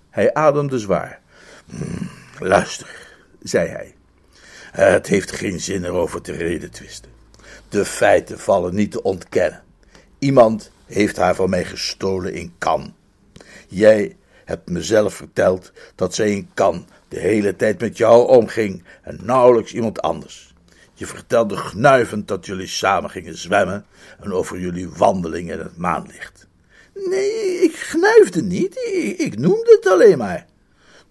Hij 0.09 0.33
ademde 0.33 0.79
zwaar. 0.79 1.21
Hmm, 1.65 2.09
luister, 2.39 3.15
zei 3.41 3.69
hij. 3.69 3.95
Het 4.71 5.07
heeft 5.07 5.31
geen 5.31 5.59
zin 5.59 5.85
erover 5.85 6.21
te 6.21 6.31
reden 6.31 6.71
twisten. 6.71 7.11
De 7.69 7.85
feiten 7.85 8.39
vallen 8.39 8.75
niet 8.75 8.91
te 8.91 9.01
ontkennen. 9.01 9.63
Iemand 10.19 10.71
heeft 10.85 11.17
haar 11.17 11.35
van 11.35 11.49
mij 11.49 11.65
gestolen 11.65 12.33
in 12.33 12.53
Kan. 12.57 12.95
Jij 13.67 14.17
hebt 14.45 14.69
mezelf 14.69 15.13
verteld 15.13 15.71
dat 15.95 16.15
zij 16.15 16.31
in 16.31 16.49
Kan 16.53 16.87
de 17.07 17.19
hele 17.19 17.55
tijd 17.55 17.79
met 17.79 17.97
jou 17.97 18.27
omging 18.27 18.83
en 19.01 19.19
nauwelijks 19.21 19.73
iemand 19.73 20.01
anders. 20.01 20.52
Je 21.03 21.09
vertelde 21.09 21.55
gnuivend 21.55 22.27
dat 22.27 22.45
jullie 22.45 22.67
samen 22.67 23.09
gingen 23.09 23.37
zwemmen 23.37 23.85
en 24.19 24.31
over 24.33 24.59
jullie 24.59 24.89
wandeling 24.89 25.51
in 25.51 25.59
het 25.59 25.77
maanlicht. 25.77 26.47
Nee, 26.93 27.61
ik 27.61 27.75
gnuifde 27.75 28.41
niet, 28.41 28.75
ik, 28.75 29.17
ik 29.17 29.37
noemde 29.39 29.79
het 29.81 29.91
alleen 29.91 30.17
maar. 30.17 30.45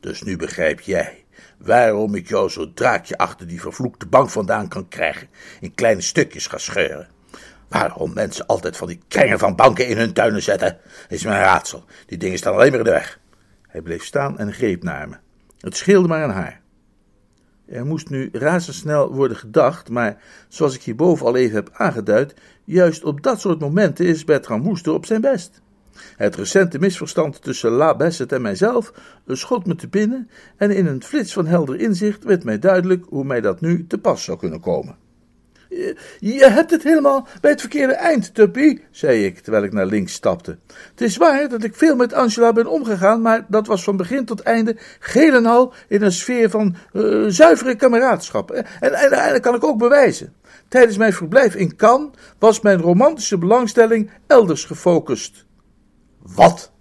Dus 0.01 0.23
nu 0.23 0.37
begrijp 0.37 0.81
jij 0.81 1.25
waarom 1.59 2.15
ik 2.15 2.29
jou 2.29 2.49
zo 2.49 2.73
draakje 2.73 3.19
achter 3.19 3.47
die 3.47 3.61
vervloekte 3.61 4.07
bank 4.07 4.31
vandaan 4.31 4.69
kan 4.69 4.89
krijgen, 4.89 5.29
in 5.61 5.75
kleine 5.75 6.01
stukjes 6.01 6.47
ga 6.47 6.59
scheuren. 6.59 7.09
Waarom 7.69 8.13
mensen 8.15 8.47
altijd 8.47 8.77
van 8.77 8.89
die 8.89 9.01
kringen 9.09 9.39
van 9.39 9.57
banken 9.57 9.87
in 9.87 9.97
hun 9.97 10.13
tuinen 10.13 10.43
zetten, 10.43 10.79
is 11.09 11.25
mijn 11.25 11.43
raadsel. 11.43 11.85
Die 12.07 12.19
dingen 12.19 12.39
staan 12.39 12.55
alleen 12.55 12.71
maar 12.71 12.79
in 12.79 12.85
de 12.85 12.91
weg. 12.91 13.21
Hij 13.69 13.81
bleef 13.81 14.05
staan 14.05 14.39
en 14.39 14.53
greep 14.53 14.83
naar 14.83 15.09
me. 15.09 15.17
Het 15.61 15.77
scheelde 15.77 16.09
maar 16.09 16.23
aan 16.23 16.31
haar. 16.31 16.62
Er 17.73 17.87
moest 17.87 18.11
nu 18.11 18.29
razendsnel 18.33 19.13
worden 19.13 19.37
gedacht, 19.37 19.89
maar 19.89 20.23
zoals 20.49 20.75
ik 20.75 20.83
hierboven 20.83 21.27
al 21.27 21.37
even 21.37 21.55
heb 21.55 21.71
aangeduid, 21.73 22.35
juist 22.65 23.05
op 23.05 23.23
dat 23.23 23.41
soort 23.41 23.61
momenten 23.61 24.07
is 24.07 24.25
Bertrand 24.25 24.65
Woester 24.65 24.93
op 24.93 25.07
zijn 25.07 25.21
best. 25.21 25.61
Het 26.17 26.37
recente 26.37 26.79
misverstand 26.79 27.43
tussen 27.43 27.71
La 27.71 27.97
Bassett 27.97 28.33
en 28.33 28.43
mijzelf 28.43 28.93
schot 29.27 29.67
me 29.67 29.75
te 29.75 29.89
binnen 29.89 30.31
en 30.57 30.71
in 30.71 30.87
een 30.87 31.03
flits 31.03 31.33
van 31.33 31.47
helder 31.47 31.81
inzicht 31.81 32.25
werd 32.25 32.45
mij 32.45 32.59
duidelijk 32.59 33.05
hoe 33.09 33.25
mij 33.25 33.41
dat 33.41 33.61
nu 33.61 33.87
te 33.87 33.99
pas 33.99 34.25
zou 34.25 34.39
kunnen 34.39 34.61
komen. 34.61 34.97
Je 36.19 36.49
hebt 36.49 36.71
het 36.71 36.83
helemaal 36.83 37.27
bij 37.41 37.51
het 37.51 37.61
verkeerde 37.61 37.93
eind, 37.93 38.35
Tuppy, 38.35 38.79
zei 38.91 39.25
ik, 39.25 39.39
terwijl 39.39 39.65
ik 39.65 39.73
naar 39.73 39.87
links 39.87 40.13
stapte. 40.13 40.59
Het 40.91 41.01
is 41.01 41.17
waar 41.17 41.49
dat 41.49 41.65
ik 41.65 41.75
veel 41.75 41.97
met 41.97 42.13
Angela 42.13 42.53
ben 42.53 42.67
omgegaan, 42.67 43.23
maar 43.23 43.45
dat 43.49 43.67
was 43.67 43.85
van 43.85 43.97
begin 43.97 44.25
tot 44.25 44.41
einde 44.41 44.77
geheel 44.99 45.35
en 45.35 45.47
al 45.47 45.75
in 45.89 46.03
een 46.03 46.13
sfeer 46.13 46.51
van 46.51 46.77
uh, 46.93 47.25
zuivere 47.29 47.77
kameraadschap. 47.77 48.51
En, 48.51 48.95
en, 48.95 49.41
kan 49.41 49.55
ik 49.55 49.65
ook 49.65 49.79
bewijzen. 49.79 50.35
Tijdens 50.69 50.97
mijn 50.97 51.13
verblijf 51.13 51.55
in 51.55 51.77
Cannes 51.77 52.11
was 52.39 52.61
mijn 52.61 52.81
romantische 52.81 53.39
belangstelling 53.39 54.11
elders 54.27 54.65
gefocust. 54.65 55.45
Wat? 56.19 56.73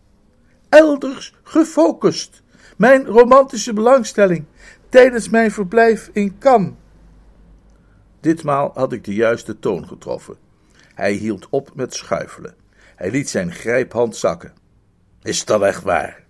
Elders 0.69 1.35
gefocust. 1.43 2.43
Mijn 2.77 3.05
romantische 3.05 3.73
belangstelling 3.73 4.45
tijdens 4.89 5.29
mijn 5.29 5.51
verblijf 5.51 6.09
in 6.13 6.37
Cannes. 6.39 6.71
Ditmaal 8.21 8.71
had 8.73 8.93
ik 8.93 9.03
de 9.03 9.13
juiste 9.13 9.59
toon 9.59 9.87
getroffen. 9.87 10.35
Hij 10.93 11.13
hield 11.13 11.47
op 11.49 11.71
met 11.75 11.93
schuifelen. 11.93 12.55
Hij 12.95 13.11
liet 13.11 13.29
zijn 13.29 13.51
grijphand 13.51 14.15
zakken. 14.15 14.53
Is 15.21 15.45
dat 15.45 15.61
echt 15.61 15.83
waar? 15.83 16.23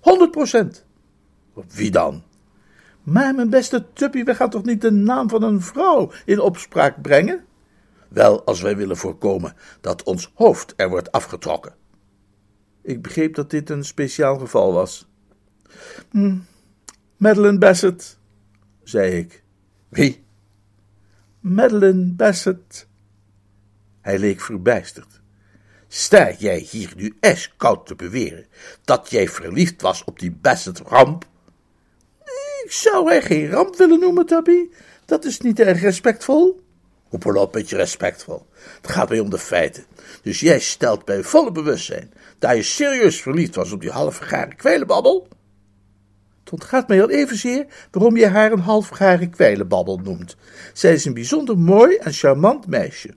Honderd 0.00 0.30
procent. 0.30 0.84
Wie 1.68 1.90
dan? 1.90 2.22
Maar 3.02 3.34
mijn 3.34 3.50
beste 3.50 3.92
Tuppy, 3.92 4.24
we 4.24 4.34
gaan 4.34 4.50
toch 4.50 4.64
niet 4.64 4.80
de 4.80 4.90
naam 4.90 5.28
van 5.28 5.42
een 5.42 5.60
vrouw 5.60 6.12
in 6.24 6.40
opspraak 6.40 7.02
brengen? 7.02 7.44
Wel, 8.08 8.44
als 8.44 8.60
wij 8.60 8.76
willen 8.76 8.96
voorkomen 8.96 9.54
dat 9.80 10.02
ons 10.02 10.32
hoofd 10.34 10.74
er 10.76 10.88
wordt 10.88 11.12
afgetrokken. 11.12 11.74
Ik 12.82 13.02
begreep 13.02 13.34
dat 13.34 13.50
dit 13.50 13.70
een 13.70 13.84
speciaal 13.84 14.38
geval 14.38 14.72
was. 14.72 15.08
Hm, 16.10 16.36
Madeline 17.16 17.58
Bassett, 17.58 18.18
zei 18.82 19.12
ik. 19.12 19.42
Wie? 19.88 20.21
Madeline 21.42 22.12
Bassett. 22.12 22.86
Hij 24.00 24.18
leek 24.18 24.40
verbijsterd. 24.40 25.20
Sta 25.88 26.32
jij 26.38 26.58
hier 26.58 26.92
nu 26.96 27.16
ijskoud 27.20 27.86
te 27.86 27.94
beweren 27.94 28.46
dat 28.84 29.10
jij 29.10 29.28
verliefd 29.28 29.82
was 29.82 30.04
op 30.04 30.18
die 30.18 30.30
Bassett 30.30 30.78
ramp? 30.78 31.24
Ik 32.64 32.72
zou 32.72 33.10
haar 33.10 33.22
geen 33.22 33.50
ramp 33.50 33.76
willen 33.76 34.00
noemen, 34.00 34.26
Tabby. 34.26 34.68
Dat 35.04 35.24
is 35.24 35.40
niet 35.40 35.60
erg 35.60 35.80
respectvol. 35.80 36.64
Hoepel 37.08 37.34
op 37.34 37.54
met 37.54 37.70
je 37.70 37.76
respectvol. 37.76 38.46
Het 38.80 38.90
gaat 38.90 39.08
mij 39.08 39.20
om 39.20 39.30
de 39.30 39.38
feiten. 39.38 39.84
Dus 40.22 40.40
jij 40.40 40.60
stelt 40.60 41.04
bij 41.04 41.22
volle 41.22 41.52
bewustzijn 41.52 42.12
dat 42.38 42.56
je 42.56 42.62
serieus 42.62 43.22
verliefd 43.22 43.54
was 43.54 43.72
op 43.72 43.80
die 43.80 43.90
halfgare 43.90 44.54
kwijlenbabbel? 44.54 45.28
Het 46.52 46.60
ontgaat 46.60 46.88
mij 46.88 47.02
al 47.02 47.10
evenzeer 47.10 47.66
waarom 47.90 48.16
je 48.16 48.26
haar 48.26 48.52
een 48.52 48.58
halfgare 48.58 49.28
kwijlenbabbel 49.28 49.98
noemt. 49.98 50.36
Zij 50.72 50.92
is 50.92 51.04
een 51.04 51.14
bijzonder 51.14 51.58
mooi 51.58 51.96
en 51.96 52.12
charmant 52.12 52.66
meisje. 52.66 53.14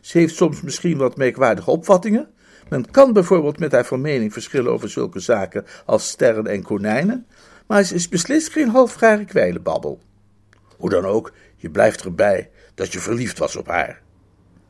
Ze 0.00 0.18
heeft 0.18 0.34
soms 0.34 0.60
misschien 0.60 0.98
wat 0.98 1.16
merkwaardige 1.16 1.70
opvattingen. 1.70 2.28
Men 2.68 2.90
kan 2.90 3.12
bijvoorbeeld 3.12 3.58
met 3.58 3.72
haar 3.72 3.84
van 3.84 4.00
mening 4.00 4.32
verschillen 4.32 4.72
over 4.72 4.90
zulke 4.90 5.20
zaken 5.20 5.64
als 5.86 6.08
sterren 6.08 6.46
en 6.46 6.62
konijnen, 6.62 7.26
maar 7.66 7.82
ze 7.82 7.94
is 7.94 8.08
beslist 8.08 8.52
geen 8.52 8.68
halfgare 8.68 9.24
kwijlenbabbel. 9.24 10.00
Hoe 10.76 10.90
dan 10.90 11.04
ook, 11.04 11.32
je 11.56 11.70
blijft 11.70 12.04
erbij 12.04 12.50
dat 12.74 12.92
je 12.92 12.98
verliefd 12.98 13.38
was 13.38 13.56
op 13.56 13.66
haar. 13.66 14.02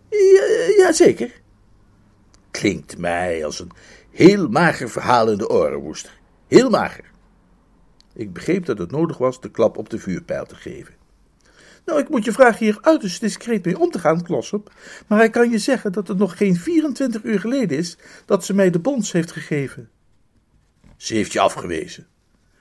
Ja, 0.09 0.43
ja, 0.77 0.93
zeker. 0.93 1.41
Klinkt 2.51 2.99
mij 2.99 3.45
als 3.45 3.61
een 3.61 3.71
heel 4.11 4.49
mager 4.49 4.91
verhaal 4.91 5.31
in 5.31 5.39
de 5.39 5.49
oren, 5.49 5.79
Woester. 5.79 6.19
Heel 6.47 6.71
mager. 6.71 7.17
Ik 8.19 8.33
begreep 8.33 8.65
dat 8.65 8.79
het 8.79 8.91
nodig 8.91 9.19
was 9.19 9.41
de 9.41 9.51
klap 9.51 9.77
op 9.77 9.91
de 9.91 9.99
vuurpijl 9.99 10.47
te 10.47 10.55
geven. 10.55 10.95
Nou, 11.85 12.01
ik 12.01 12.09
moet 12.09 12.25
je 12.25 12.33
vragen 12.33 12.65
hier 12.65 12.79
uiterst 12.81 13.21
discreet 13.21 13.65
mee 13.65 13.79
om 13.79 13.91
te 13.91 13.99
gaan, 13.99 14.23
Klossop. 14.23 14.73
Maar 15.07 15.25
ik 15.25 15.33
kan 15.33 15.51
je 15.51 15.59
zeggen 15.59 15.93
dat 15.93 16.09
het 16.09 16.19
nog 16.19 16.37
geen 16.37 16.57
24 16.57 17.25
uur 17.25 17.41
geleden 17.41 17.79
is 17.79 17.97
dat 18.27 18.45
ze 18.45 18.55
mij 18.55 18.71
de 18.71 18.79
bons 18.79 19.13
heeft 19.13 19.33
gegeven. 19.33 19.89
Ze 20.97 21.15
heeft 21.15 21.33
je 21.33 21.41
afgewezen. 21.41 22.07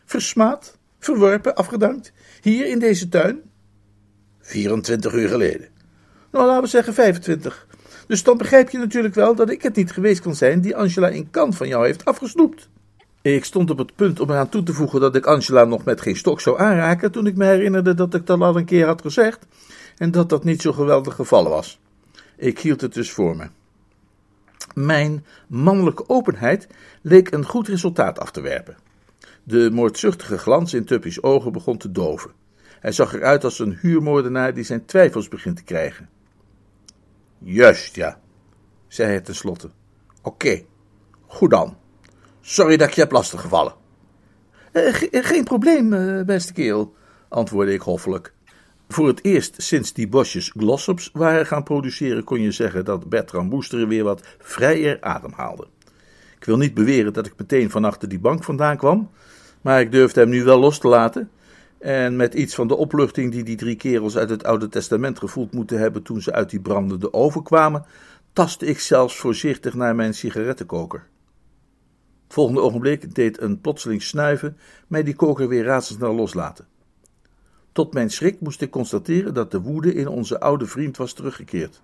Versmaad, 0.06 0.78
verworpen, 1.00 1.56
afgedankt. 1.56 2.12
Hier 2.42 2.66
in 2.66 2.80
deze 2.80 3.10
tuin. 3.10 3.42
24 4.40 5.14
uur 5.14 5.30
geleden. 5.30 5.68
Nou, 6.32 6.46
laten 6.46 6.64
we 6.64 6.70
zeggen 6.70 6.94
25. 6.94 7.68
Dus 8.08 8.24
dan 8.24 8.38
begrijp 8.38 8.70
je 8.70 8.78
natuurlijk 8.78 9.16
wel 9.16 9.36
dat 9.36 9.50
ik 9.50 9.62
het 9.62 9.76
niet 9.76 9.92
geweest 9.92 10.22
kan 10.22 10.36
zijn 10.36 10.62
die 10.62 10.76
Angela 10.76 11.08
in 11.08 11.30
kant 11.30 11.56
van 11.56 11.68
jou 11.68 11.86
heeft 11.86 12.06
afgesnoept. 12.06 12.70
Ik 13.36 13.46
stond 13.46 13.70
op 13.70 13.78
het 13.78 13.96
punt 13.96 14.20
om 14.20 14.30
eraan 14.30 14.50
toe 14.50 14.64
te 14.64 14.74
voegen 14.74 15.00
dat 15.00 15.16
ik 15.16 15.26
Angela 15.26 15.64
nog 15.64 15.84
met 15.84 16.02
geen 16.02 16.16
stok 16.16 16.42
zou 16.42 16.60
aanraken, 16.60 17.12
toen 17.12 17.28
ik 17.28 17.36
me 17.36 17.46
herinnerde 17.46 17.94
dat 17.94 18.14
ik 18.14 18.26
dat 18.26 18.42
al 18.42 18.58
een 18.58 18.66
keer 18.66 18.86
had 18.86 19.02
gezegd 19.02 19.46
en 19.98 20.12
dat 20.12 20.30
dat 20.30 20.44
niet 20.44 20.62
zo 20.62 20.74
geweldig 20.74 21.16
gevallen 21.16 21.52
was. 21.52 21.80
Ik 22.36 22.60
hield 22.60 22.82
het 22.82 22.94
dus 22.94 23.12
voor 23.12 23.36
me. 23.36 23.48
Mijn 24.74 25.26
mannelijke 25.48 26.10
openheid 26.10 26.68
leek 27.02 27.32
een 27.32 27.46
goed 27.46 27.68
resultaat 27.68 28.20
af 28.20 28.32
te 28.32 28.42
werpen. 28.42 28.78
De 29.44 29.70
moordzuchtige 29.72 30.38
glans 30.38 30.74
in 30.74 30.86
Tuppy's 30.86 31.24
ogen 31.24 31.52
begon 31.52 31.78
te 31.78 31.92
doven. 31.92 32.32
Hij 32.80 32.92
zag 32.92 33.14
eruit 33.14 33.44
als 33.44 33.60
een 33.60 33.78
huurmoordenaar 33.82 34.54
die 34.54 34.64
zijn 34.64 34.86
twijfels 34.86 35.28
begint 35.28 35.56
te 35.56 35.64
krijgen. 35.64 36.10
Juist, 37.38 37.96
ja, 37.96 38.20
zei 38.88 39.10
hij 39.10 39.22
tenslotte. 39.22 39.70
Oké, 40.22 40.64
goed 41.26 41.50
dan. 41.50 41.78
Sorry 42.50 42.78
dat 42.78 42.88
ik 42.88 42.94
je 42.94 43.02
heb 43.02 43.12
lastiggevallen. 43.12 43.74
Uh, 44.74 44.94
geen 45.12 45.44
probleem, 45.44 45.94
uh, 45.94 46.26
beste 46.26 46.54
kerel, 46.54 46.96
antwoordde 47.30 47.74
ik 47.74 47.82
hoffelijk. 47.82 48.34
Voor 48.90 49.08
het 49.08 49.24
eerst 49.24 49.62
sinds 49.62 49.94
die 49.94 50.08
bosjes 50.08 50.54
glossops 50.58 51.10
waren 51.14 51.46
gaan 51.46 51.64
produceren, 51.64 52.24
kon 52.24 52.42
je 52.42 52.52
zeggen 52.52 52.86
dat 52.86 53.10
Bertram 53.10 53.50
Boester 53.50 53.88
weer 53.88 54.04
wat 54.04 54.22
vrijer 54.40 54.98
ademhaalde. 55.02 55.68
Ik 56.40 56.46
wil 56.46 56.58
niet 56.58 56.74
beweren 56.74 57.14
dat 57.14 57.26
ik 57.26 57.34
meteen 57.38 57.70
van 57.70 57.86
achter 57.86 58.10
die 58.10 58.20
bank 58.20 58.44
vandaan 58.44 58.78
kwam, 58.78 59.10
maar 59.62 59.82
ik 59.82 59.92
durfde 59.92 60.20
hem 60.20 60.30
nu 60.30 60.44
wel 60.44 60.60
los 60.60 60.80
te 60.80 60.88
laten. 60.88 61.30
En 61.80 62.16
met 62.16 62.34
iets 62.34 62.56
van 62.56 62.68
de 62.68 62.76
opluchting 62.76 63.32
die 63.32 63.44
die 63.44 63.58
drie 63.58 63.76
kerels 63.76 64.18
uit 64.18 64.30
het 64.30 64.44
Oude 64.44 64.70
Testament 64.70 65.20
gevoeld 65.20 65.54
moeten 65.54 65.80
hebben 65.80 66.04
toen 66.04 66.22
ze 66.22 66.34
uit 66.34 66.50
die 66.50 66.62
brandende 66.62 67.14
oven 67.14 67.44
kwamen, 67.44 67.86
tastte 68.34 68.66
ik 68.66 68.80
zelfs 68.80 69.16
voorzichtig 69.16 69.74
naar 69.74 69.96
mijn 69.96 70.14
sigarettenkoker. 70.14 71.08
Volgende 72.28 72.62
ogenblik 72.62 73.16
deed 73.16 73.42
een 73.42 73.62
plotseling 73.62 74.02
snuiven 74.02 74.58
mij 74.88 75.04
die 75.04 75.16
koker 75.16 75.48
weer 75.48 75.64
razendsnel 75.64 76.14
loslaten. 76.14 76.68
Tot 77.72 77.94
mijn 77.94 78.10
schrik 78.10 78.40
moest 78.40 78.62
ik 78.62 78.72
constateren 78.72 79.34
dat 79.34 79.52
de 79.52 79.62
woede 79.62 79.94
in 79.94 80.08
onze 80.08 80.40
oude 80.40 80.66
vriend 80.66 80.98
was 80.98 81.14
teruggekeerd. 81.14 81.82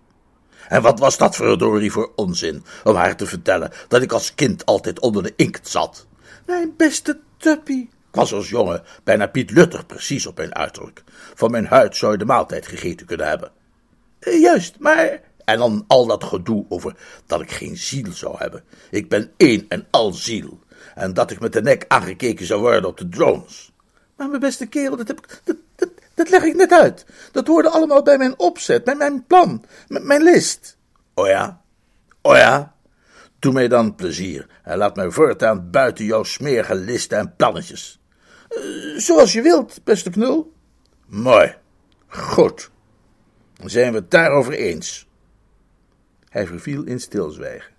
En 0.67 0.81
wat 0.81 0.99
was 0.99 1.17
dat 1.17 1.35
verdorie 1.35 1.91
voor 1.91 2.11
onzin 2.15 2.63
om 2.83 2.95
haar 2.95 3.15
te 3.15 3.25
vertellen 3.25 3.71
dat 3.87 4.01
ik 4.01 4.11
als 4.11 4.35
kind 4.35 4.65
altijd 4.65 4.99
onder 4.99 5.23
de 5.23 5.33
inkt 5.35 5.67
zat? 5.67 6.07
Mijn 6.45 6.73
beste 6.77 7.19
Tuppy. 7.37 7.79
Ik 7.79 8.19
was 8.19 8.33
als 8.33 8.49
jongen 8.49 8.83
bijna 9.03 9.27
Piet 9.27 9.51
Lutter 9.51 9.85
precies 9.85 10.25
op 10.25 10.37
mijn 10.37 10.55
uiterlijk. 10.55 11.03
Van 11.33 11.51
mijn 11.51 11.65
huid 11.65 11.95
zou 11.95 12.11
je 12.11 12.17
de 12.17 12.25
maaltijd 12.25 12.67
gegeten 12.67 13.05
kunnen 13.05 13.27
hebben. 13.27 13.51
Juist, 14.19 14.79
maar 14.79 15.21
en 15.45 15.57
dan 15.57 15.83
al 15.87 16.05
dat 16.05 16.23
gedoe 16.23 16.65
over 16.69 16.95
dat 17.25 17.41
ik 17.41 17.51
geen 17.51 17.77
ziel 17.77 18.11
zou 18.11 18.37
hebben. 18.37 18.63
Ik 18.89 19.09
ben 19.09 19.31
één 19.37 19.65
en 19.69 19.87
al 19.89 20.11
ziel. 20.11 20.59
En 20.95 21.13
dat 21.13 21.31
ik 21.31 21.39
met 21.39 21.53
de 21.53 21.61
nek 21.61 21.85
aangekeken 21.87 22.45
zou 22.45 22.61
worden 22.61 22.89
op 22.89 22.97
de 22.97 23.09
drones. 23.09 23.71
Maar 24.15 24.27
mijn 24.27 24.39
beste 24.39 24.65
kerel, 24.65 24.97
dat, 24.97 25.07
heb 25.07 25.19
ik, 25.19 25.41
dat, 25.75 25.89
dat, 26.13 26.29
leg 26.29 26.43
ik 26.43 26.55
net 26.55 26.71
uit. 26.71 27.05
Dat 27.31 27.47
hoorde 27.47 27.69
allemaal 27.69 28.03
bij 28.03 28.17
mijn 28.17 28.39
opzet, 28.39 28.83
bij 28.83 28.95
mijn 28.95 29.25
plan, 29.25 29.65
met 29.87 30.03
mijn 30.03 30.23
list. 30.23 30.77
Oh 31.13 31.27
ja? 31.27 31.61
Oh 32.21 32.35
ja? 32.35 32.75
Doe 33.39 33.53
mij 33.53 33.67
dan 33.67 33.95
plezier 33.95 34.47
en 34.63 34.77
laat 34.77 34.95
mij 34.95 35.11
voortaan 35.11 35.69
buiten 35.71 36.05
jouw 36.05 36.23
smerige 36.23 36.75
listen 36.75 37.17
en 37.17 37.35
plannetjes. 37.35 37.99
Uh, 38.49 38.99
zoals 38.99 39.33
je 39.33 39.41
wilt, 39.41 39.83
beste 39.83 40.09
knul. 40.09 40.53
Mooi. 41.05 41.55
Goed. 42.07 42.69
Dan 43.53 43.69
zijn 43.69 43.91
we 43.91 43.97
het 43.97 44.11
daarover 44.11 44.53
eens. 44.53 45.07
Hij 46.33 46.47
verviel 46.47 46.83
in 46.83 46.99
stilzwijgen. 46.99 47.71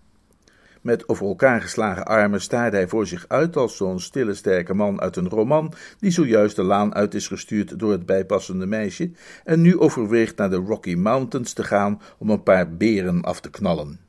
Met 0.81 1.09
over 1.09 1.27
elkaar 1.27 1.61
geslagen 1.61 2.07
armen 2.07 2.41
staarde 2.41 2.77
hij 2.77 2.89
voor 2.89 3.07
zich 3.07 3.25
uit 3.29 3.57
als 3.57 3.77
zo'n 3.77 4.01
stille 4.01 4.35
sterke 4.35 4.75
man 4.75 5.01
uit 5.01 5.17
een 5.17 5.29
roman 5.29 5.73
die 5.99 6.11
zojuist 6.11 6.57
de 6.57 6.63
laan 6.63 6.95
uit 6.95 7.15
is 7.15 7.27
gestuurd 7.27 7.79
door 7.79 7.93
het 7.93 8.07
bijpassende 8.07 8.67
meisje 8.67 9.11
en 9.45 9.61
nu 9.61 9.79
overweegt 9.79 10.37
naar 10.37 10.51
de 10.51 10.57
Rocky 10.57 10.95
Mountains 10.95 11.53
te 11.53 11.65
gaan 11.65 12.01
om 12.19 12.31
een 12.31 12.43
paar 12.43 12.77
beren 12.77 13.23
af 13.23 13.41
te 13.41 13.51
knallen. 13.51 14.01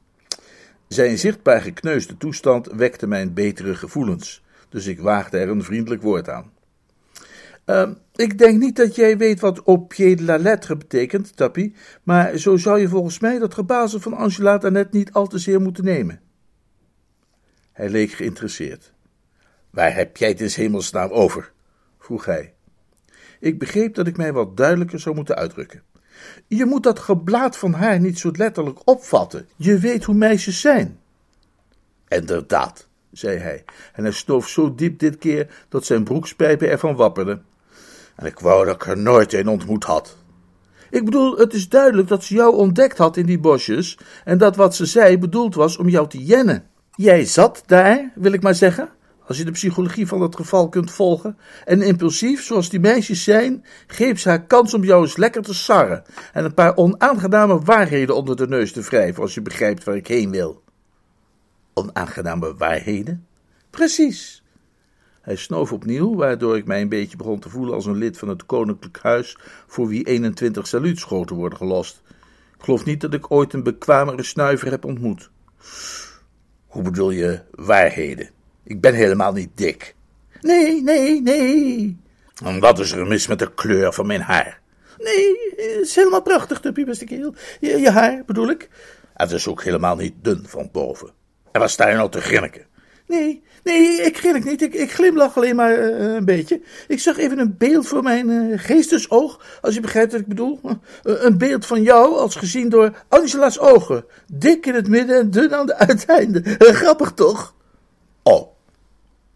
Zijn 0.88 1.18
zichtbaar 1.18 1.62
gekneusde 1.62 2.18
toestand 2.18 2.72
wekte 2.72 3.08
mijn 3.08 3.34
betere 3.34 3.76
gevoelens, 3.76 4.44
dus 4.70 4.86
ik 4.86 5.00
waagde 5.00 5.38
er 5.38 5.50
een 5.50 5.64
vriendelijk 5.64 6.02
woord 6.02 6.30
aan. 6.30 6.52
Uh, 7.66 7.90
ik 8.16 8.38
denk 8.38 8.60
niet 8.60 8.76
dat 8.76 8.96
jij 8.96 9.18
weet 9.18 9.40
wat 9.40 9.62
au 9.66 9.80
pied 9.80 10.18
de 10.18 10.24
la 10.24 10.38
lettre 10.38 10.78
betekent, 10.78 11.36
Tappy, 11.36 11.74
maar 12.04 12.38
zo 12.38 12.58
zou 12.58 12.80
je 12.80 12.88
volgens 12.88 13.20
mij 13.20 13.40
dat 13.40 13.54
gebazen 13.54 14.02
van 14.02 14.14
Angela 14.14 14.58
daarnet 14.58 14.92
niet 14.92 15.14
al 15.14 15.28
te 15.28 15.38
zeer 15.38 15.62
moeten 15.62 15.84
nemen. 15.84 16.20
Hij 17.72 17.90
leek 17.90 18.12
geïnteresseerd. 18.12 18.94
Waar 19.70 19.96
heb 19.96 20.18
jij 20.18 20.30
het 20.30 20.42
in 20.42 20.50
hemelsnaam 20.54 21.12
over? 21.12 21.52
vroeg 22.00 22.26
hij. 22.26 22.54
Ik 23.40 23.60
begreep 23.60 23.96
dat 23.96 24.08
ik 24.08 24.18
mij 24.18 24.34
wat 24.34 24.58
duidelijker 24.58 25.00
zou 25.00 25.16
moeten 25.16 25.36
uitdrukken. 25.36 25.84
Je 26.48 26.66
moet 26.66 26.84
dat 26.84 27.00
geblaad 27.00 27.58
van 27.58 27.74
haar 27.74 28.00
niet 28.00 28.20
zo 28.20 28.32
letterlijk 28.32 28.80
opvatten. 28.88 29.48
Je 29.56 29.80
weet 29.80 30.04
hoe 30.04 30.16
meisjes 30.16 30.62
zijn. 30.62 31.00
Inderdaad, 32.08 32.88
zei 33.12 33.38
hij, 33.38 33.66
en 33.94 34.04
hij 34.04 34.12
stoof 34.12 34.48
zo 34.48 34.76
diep 34.76 35.00
dit 35.00 35.18
keer 35.18 35.66
dat 35.70 35.86
zijn 35.86 36.04
broekspijpen 36.04 36.70
ervan 36.70 36.96
wapperden. 36.96 37.46
En 38.16 38.26
ik 38.26 38.40
wou 38.40 38.66
dat 38.66 38.76
ik 38.76 38.86
er 38.86 38.98
nooit 38.98 39.34
een 39.34 39.48
ontmoet 39.48 39.84
had. 39.84 40.18
Ik 40.90 41.06
bedoel, 41.06 41.38
het 41.38 41.54
is 41.54 41.70
duidelijk 41.70 42.08
dat 42.08 42.24
ze 42.24 42.34
jou 42.34 42.56
ontdekt 42.56 42.98
had 42.98 43.18
in 43.18 43.26
die 43.26 43.40
bosjes 43.40 43.98
en 44.24 44.38
dat 44.38 44.56
wat 44.56 44.76
ze 44.76 44.86
zei 44.86 45.18
bedoeld 45.18 45.56
was 45.56 45.78
om 45.78 45.90
jou 45.90 46.08
te 46.08 46.24
jennen. 46.24 46.64
Jij 46.96 47.26
zat 47.26 47.64
daar, 47.66 48.12
wil 48.16 48.32
ik 48.32 48.42
maar 48.42 48.56
zeggen, 48.56 48.90
als 49.28 49.38
je 49.38 49.46
de 49.46 49.52
psychologie 49.52 50.08
van 50.08 50.22
het 50.22 50.36
geval 50.36 50.70
kunt 50.70 50.92
volgen, 50.92 51.38
en 51.66 51.82
impulsief, 51.82 52.44
zoals 52.44 52.70
die 52.70 52.80
meisjes 52.80 53.24
zijn, 53.24 53.66
greep 53.88 54.20
ze 54.20 54.30
haar 54.30 54.46
kans 54.46 54.74
om 54.74 54.84
jou 54.84 55.02
eens 55.02 55.18
lekker 55.18 55.42
te 55.42 55.54
sarren 55.54 56.04
en 56.34 56.46
een 56.46 56.54
paar 56.54 56.76
onaangename 56.76 57.60
waarheden 57.60 58.16
onder 58.16 58.36
de 58.36 58.48
neus 58.48 58.72
te 58.72 58.82
wrijven, 58.82 59.22
als 59.22 59.34
je 59.34 59.42
begrijpt 59.42 59.84
waar 59.84 59.96
ik 59.96 60.08
heen 60.08 60.32
wil. 60.32 60.64
Onaangename 61.74 62.56
waarheden? 62.56 63.28
Precies. 63.70 64.44
Hij 65.26 65.36
snoof 65.36 65.72
opnieuw, 65.72 66.16
waardoor 66.16 66.58
ik 66.58 66.66
mij 66.66 66.82
een 66.82 66.90
beetje 66.90 67.18
begon 67.18 67.40
te 67.40 67.50
voelen 67.50 67.74
als 67.74 67.86
een 67.86 67.98
lid 67.98 68.18
van 68.18 68.28
het 68.28 68.46
koninklijk 68.46 69.00
huis 69.02 69.38
voor 69.68 69.88
wie 69.88 70.04
21 70.04 70.68
saluutschoten 70.68 71.36
worden 71.36 71.58
gelost. 71.58 72.02
Ik 72.58 72.64
geloof 72.64 72.86
niet 72.86 73.02
dat 73.02 73.14
ik 73.14 73.32
ooit 73.32 73.54
een 73.54 73.64
bekwamere 73.64 74.24
snuiver 74.24 74.72
heb 74.72 74.86
ontmoet. 74.86 75.30
Hoe 76.66 76.82
bedoel 76.82 77.12
je 77.12 77.42
waarheden? 77.52 78.30
Ik 78.64 78.82
ben 78.82 78.94
helemaal 78.94 79.34
niet 79.34 79.50
dik. 79.56 79.96
Nee, 80.42 80.84
nee, 80.84 81.22
nee. 81.22 81.98
En 82.44 82.60
wat 82.60 82.80
is 82.80 82.92
er 82.92 83.08
mis 83.08 83.28
met 83.28 83.40
de 83.40 83.54
kleur 83.54 83.94
van 83.94 84.08
mijn 84.08 84.22
haar? 84.22 84.62
Nee, 84.98 85.54
het 85.56 85.86
is 85.86 85.96
helemaal 85.96 86.22
prachtig, 86.22 86.60
Tuppy, 86.60 86.84
beste 86.84 87.06
kerel. 87.06 87.36
Je, 87.60 87.78
je 87.78 87.92
haar, 87.92 88.24
bedoel 88.26 88.50
ik. 88.50 88.70
Het 89.14 89.32
is 89.32 89.48
ook 89.48 89.64
helemaal 89.64 89.96
niet 89.96 90.14
dun 90.22 90.44
van 90.48 90.70
boven. 90.72 91.12
En 91.52 91.60
wat 91.60 91.70
sta 91.70 91.90
je 91.90 91.96
nou 91.96 92.10
te 92.10 92.22
grinniken? 92.22 92.66
Nee, 93.08 93.44
nee, 93.64 94.02
ik 94.02 94.18
grinnik 94.18 94.46
niet. 94.46 94.62
Ik, 94.62 94.74
ik 94.74 94.92
glimlach 94.92 95.38
alleen 95.38 95.56
maar 95.56 95.78
uh, 95.78 96.14
een 96.14 96.26
beetje. 96.26 96.62
Ik 96.88 97.00
zag 97.00 97.18
even 97.18 97.40
een 97.40 97.56
beeld 97.58 97.88
voor 97.88 98.04
mijn 98.04 98.30
uh, 98.30 98.60
geestesoog, 98.60 99.60
als 99.62 99.74
je 99.74 99.80
begrijpt 99.80 100.12
wat 100.12 100.22
ik 100.22 100.28
bedoel. 100.28 100.60
Uh, 100.64 100.78
een 101.04 101.38
beeld 101.38 101.66
van 101.66 101.82
jou, 101.82 102.16
als 102.16 102.36
gezien 102.36 102.70
door 102.70 103.06
Angela's 103.08 103.60
ogen. 103.60 104.06
Dik 104.34 104.66
in 104.66 104.74
het 104.74 104.88
midden 104.88 105.20
en 105.20 105.32
dun 105.32 105.56
aan 105.56 105.66
de 105.66 105.76
uiteinden. 105.76 106.44
grappig 106.60 107.12
toch? 107.12 107.56
Oh, 108.24 108.48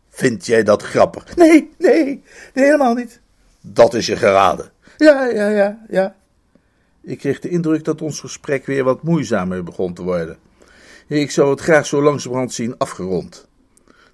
vind 0.09 0.45
jij 0.45 0.63
dat 0.63 0.83
grappig? 0.83 1.35
Nee, 1.35 1.69
nee, 1.77 2.03
nee, 2.53 2.65
helemaal 2.65 2.93
niet. 2.93 3.19
Dat 3.61 3.93
is 3.93 4.05
je 4.05 4.15
geraden. 4.15 4.71
Ja, 4.97 5.25
ja, 5.25 5.47
ja, 5.47 5.85
ja. 5.89 6.15
Ik 7.01 7.17
kreeg 7.17 7.39
de 7.39 7.49
indruk 7.49 7.83
dat 7.83 8.01
ons 8.01 8.19
gesprek 8.19 8.65
weer 8.65 8.83
wat 8.83 9.03
moeizamer 9.03 9.63
begon 9.63 9.93
te 9.93 10.03
worden. 10.03 10.37
Ik 11.07 11.31
zou 11.31 11.49
het 11.49 11.59
graag 11.59 11.85
zo 11.85 12.01
langzamerhand 12.01 12.53
zien 12.53 12.77
afgerond. 12.77 13.48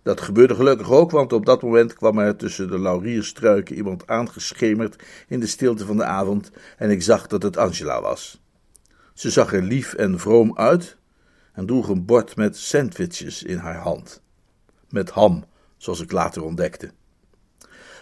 Dat 0.05 0.21
gebeurde 0.21 0.55
gelukkig 0.55 0.91
ook, 0.91 1.11
want 1.11 1.33
op 1.33 1.45
dat 1.45 1.61
moment 1.61 1.93
kwam 1.93 2.19
er 2.19 2.35
tussen 2.35 2.67
de 2.67 2.79
laurierstruiken 2.79 3.75
iemand 3.75 4.07
aangeschemerd 4.07 5.03
in 5.27 5.39
de 5.39 5.47
stilte 5.47 5.85
van 5.85 5.97
de 5.97 6.03
avond 6.03 6.51
en 6.77 6.89
ik 6.89 7.01
zag 7.01 7.27
dat 7.27 7.43
het 7.43 7.57
Angela 7.57 8.01
was. 8.01 8.41
Ze 9.13 9.29
zag 9.29 9.53
er 9.53 9.61
lief 9.61 9.93
en 9.93 10.19
vroom 10.19 10.57
uit 10.57 10.97
en 11.53 11.65
droeg 11.65 11.87
een 11.87 12.05
bord 12.05 12.35
met 12.35 12.57
sandwiches 12.57 13.43
in 13.43 13.57
haar 13.57 13.77
hand. 13.77 14.21
Met 14.89 15.09
ham, 15.09 15.45
zoals 15.77 16.01
ik 16.01 16.11
later 16.11 16.43
ontdekte. 16.43 16.91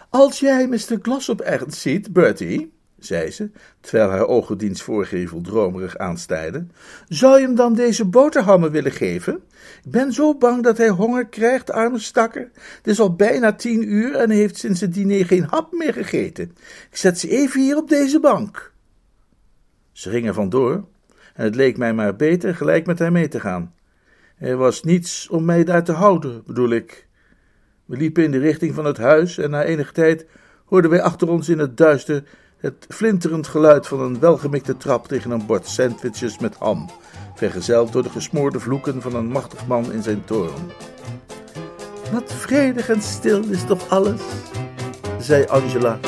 Als 0.09 0.39
jij 0.39 0.67
Mr. 0.67 0.97
Glossop 1.01 1.41
ergens 1.41 1.81
ziet, 1.81 2.13
Bertie, 2.13 2.73
zei 3.05 3.31
ze, 3.31 3.49
terwijl 3.81 4.09
haar 4.09 4.27
ogen 4.27 4.57
diens 4.57 4.81
voorgevel 4.81 5.41
dromerig 5.41 5.97
aanstijden, 5.97 6.71
zou 7.07 7.39
je 7.39 7.45
hem 7.45 7.55
dan 7.55 7.73
deze 7.73 8.05
boterhammen 8.05 8.71
willen 8.71 8.91
geven? 8.91 9.43
Ik 9.83 9.91
ben 9.91 10.13
zo 10.13 10.35
bang 10.35 10.63
dat 10.63 10.77
hij 10.77 10.89
honger 10.89 11.27
krijgt, 11.27 11.71
arme 11.71 11.99
stakker. 11.99 12.49
Het 12.77 12.87
is 12.87 12.99
al 12.99 13.15
bijna 13.15 13.53
tien 13.53 13.91
uur 13.93 14.15
en 14.15 14.29
hij 14.29 14.37
heeft 14.37 14.57
sinds 14.57 14.81
het 14.81 14.93
diner 14.93 15.25
geen 15.25 15.45
hap 15.49 15.71
meer 15.71 15.93
gegeten. 15.93 16.55
Ik 16.89 16.97
zet 16.97 17.19
ze 17.19 17.29
even 17.29 17.61
hier 17.61 17.77
op 17.77 17.89
deze 17.89 18.19
bank. 18.19 18.71
Ze 19.91 20.09
ging 20.09 20.27
er 20.27 20.33
vandoor 20.33 20.85
en 21.33 21.43
het 21.43 21.55
leek 21.55 21.77
mij 21.77 21.93
maar 21.93 22.15
beter 22.15 22.55
gelijk 22.55 22.85
met 22.85 22.99
haar 22.99 23.11
mee 23.11 23.27
te 23.27 23.39
gaan. 23.39 23.73
Er 24.37 24.57
was 24.57 24.83
niets 24.83 25.29
om 25.29 25.45
mij 25.45 25.63
daar 25.63 25.83
te 25.83 25.91
houden, 25.91 26.43
bedoel 26.45 26.69
ik. 26.69 27.07
We 27.85 27.97
liepen 27.97 28.23
in 28.23 28.31
de 28.31 28.37
richting 28.37 28.73
van 28.75 28.85
het 28.85 28.97
huis 28.97 29.37
en 29.37 29.49
na 29.49 29.63
enige 29.63 29.91
tijd 29.91 30.25
hoorden 30.65 30.91
wij 30.91 31.01
achter 31.01 31.29
ons 31.29 31.49
in 31.49 31.59
het 31.59 31.77
duister 31.77 32.23
het 32.63 32.86
flinterend 32.89 33.47
geluid 33.47 33.88
van 33.88 33.99
een 33.99 34.19
welgemikte 34.19 34.78
trap 34.78 35.08
tegen 35.08 35.32
een 35.32 35.45
bord 35.45 35.67
sandwiches 35.67 36.39
met 36.39 36.56
ham, 36.60 36.89
vergezeld 37.36 37.91
door 37.91 38.04
de 38.04 38.10
gesmoorde 38.10 38.60
vloeken 38.60 39.02
van 39.02 39.15
een 39.15 39.28
machtig 39.28 39.67
man 39.67 39.91
in 39.91 40.04
zijn 40.04 40.26
toren. 40.26 40.71
Wat 42.12 42.34
vredig 42.34 42.89
en 42.89 43.02
stil 43.02 43.43
is 43.49 43.63
toch 43.63 43.89
alles, 43.89 44.21
zei 45.19 45.45
Angela. 45.45 45.99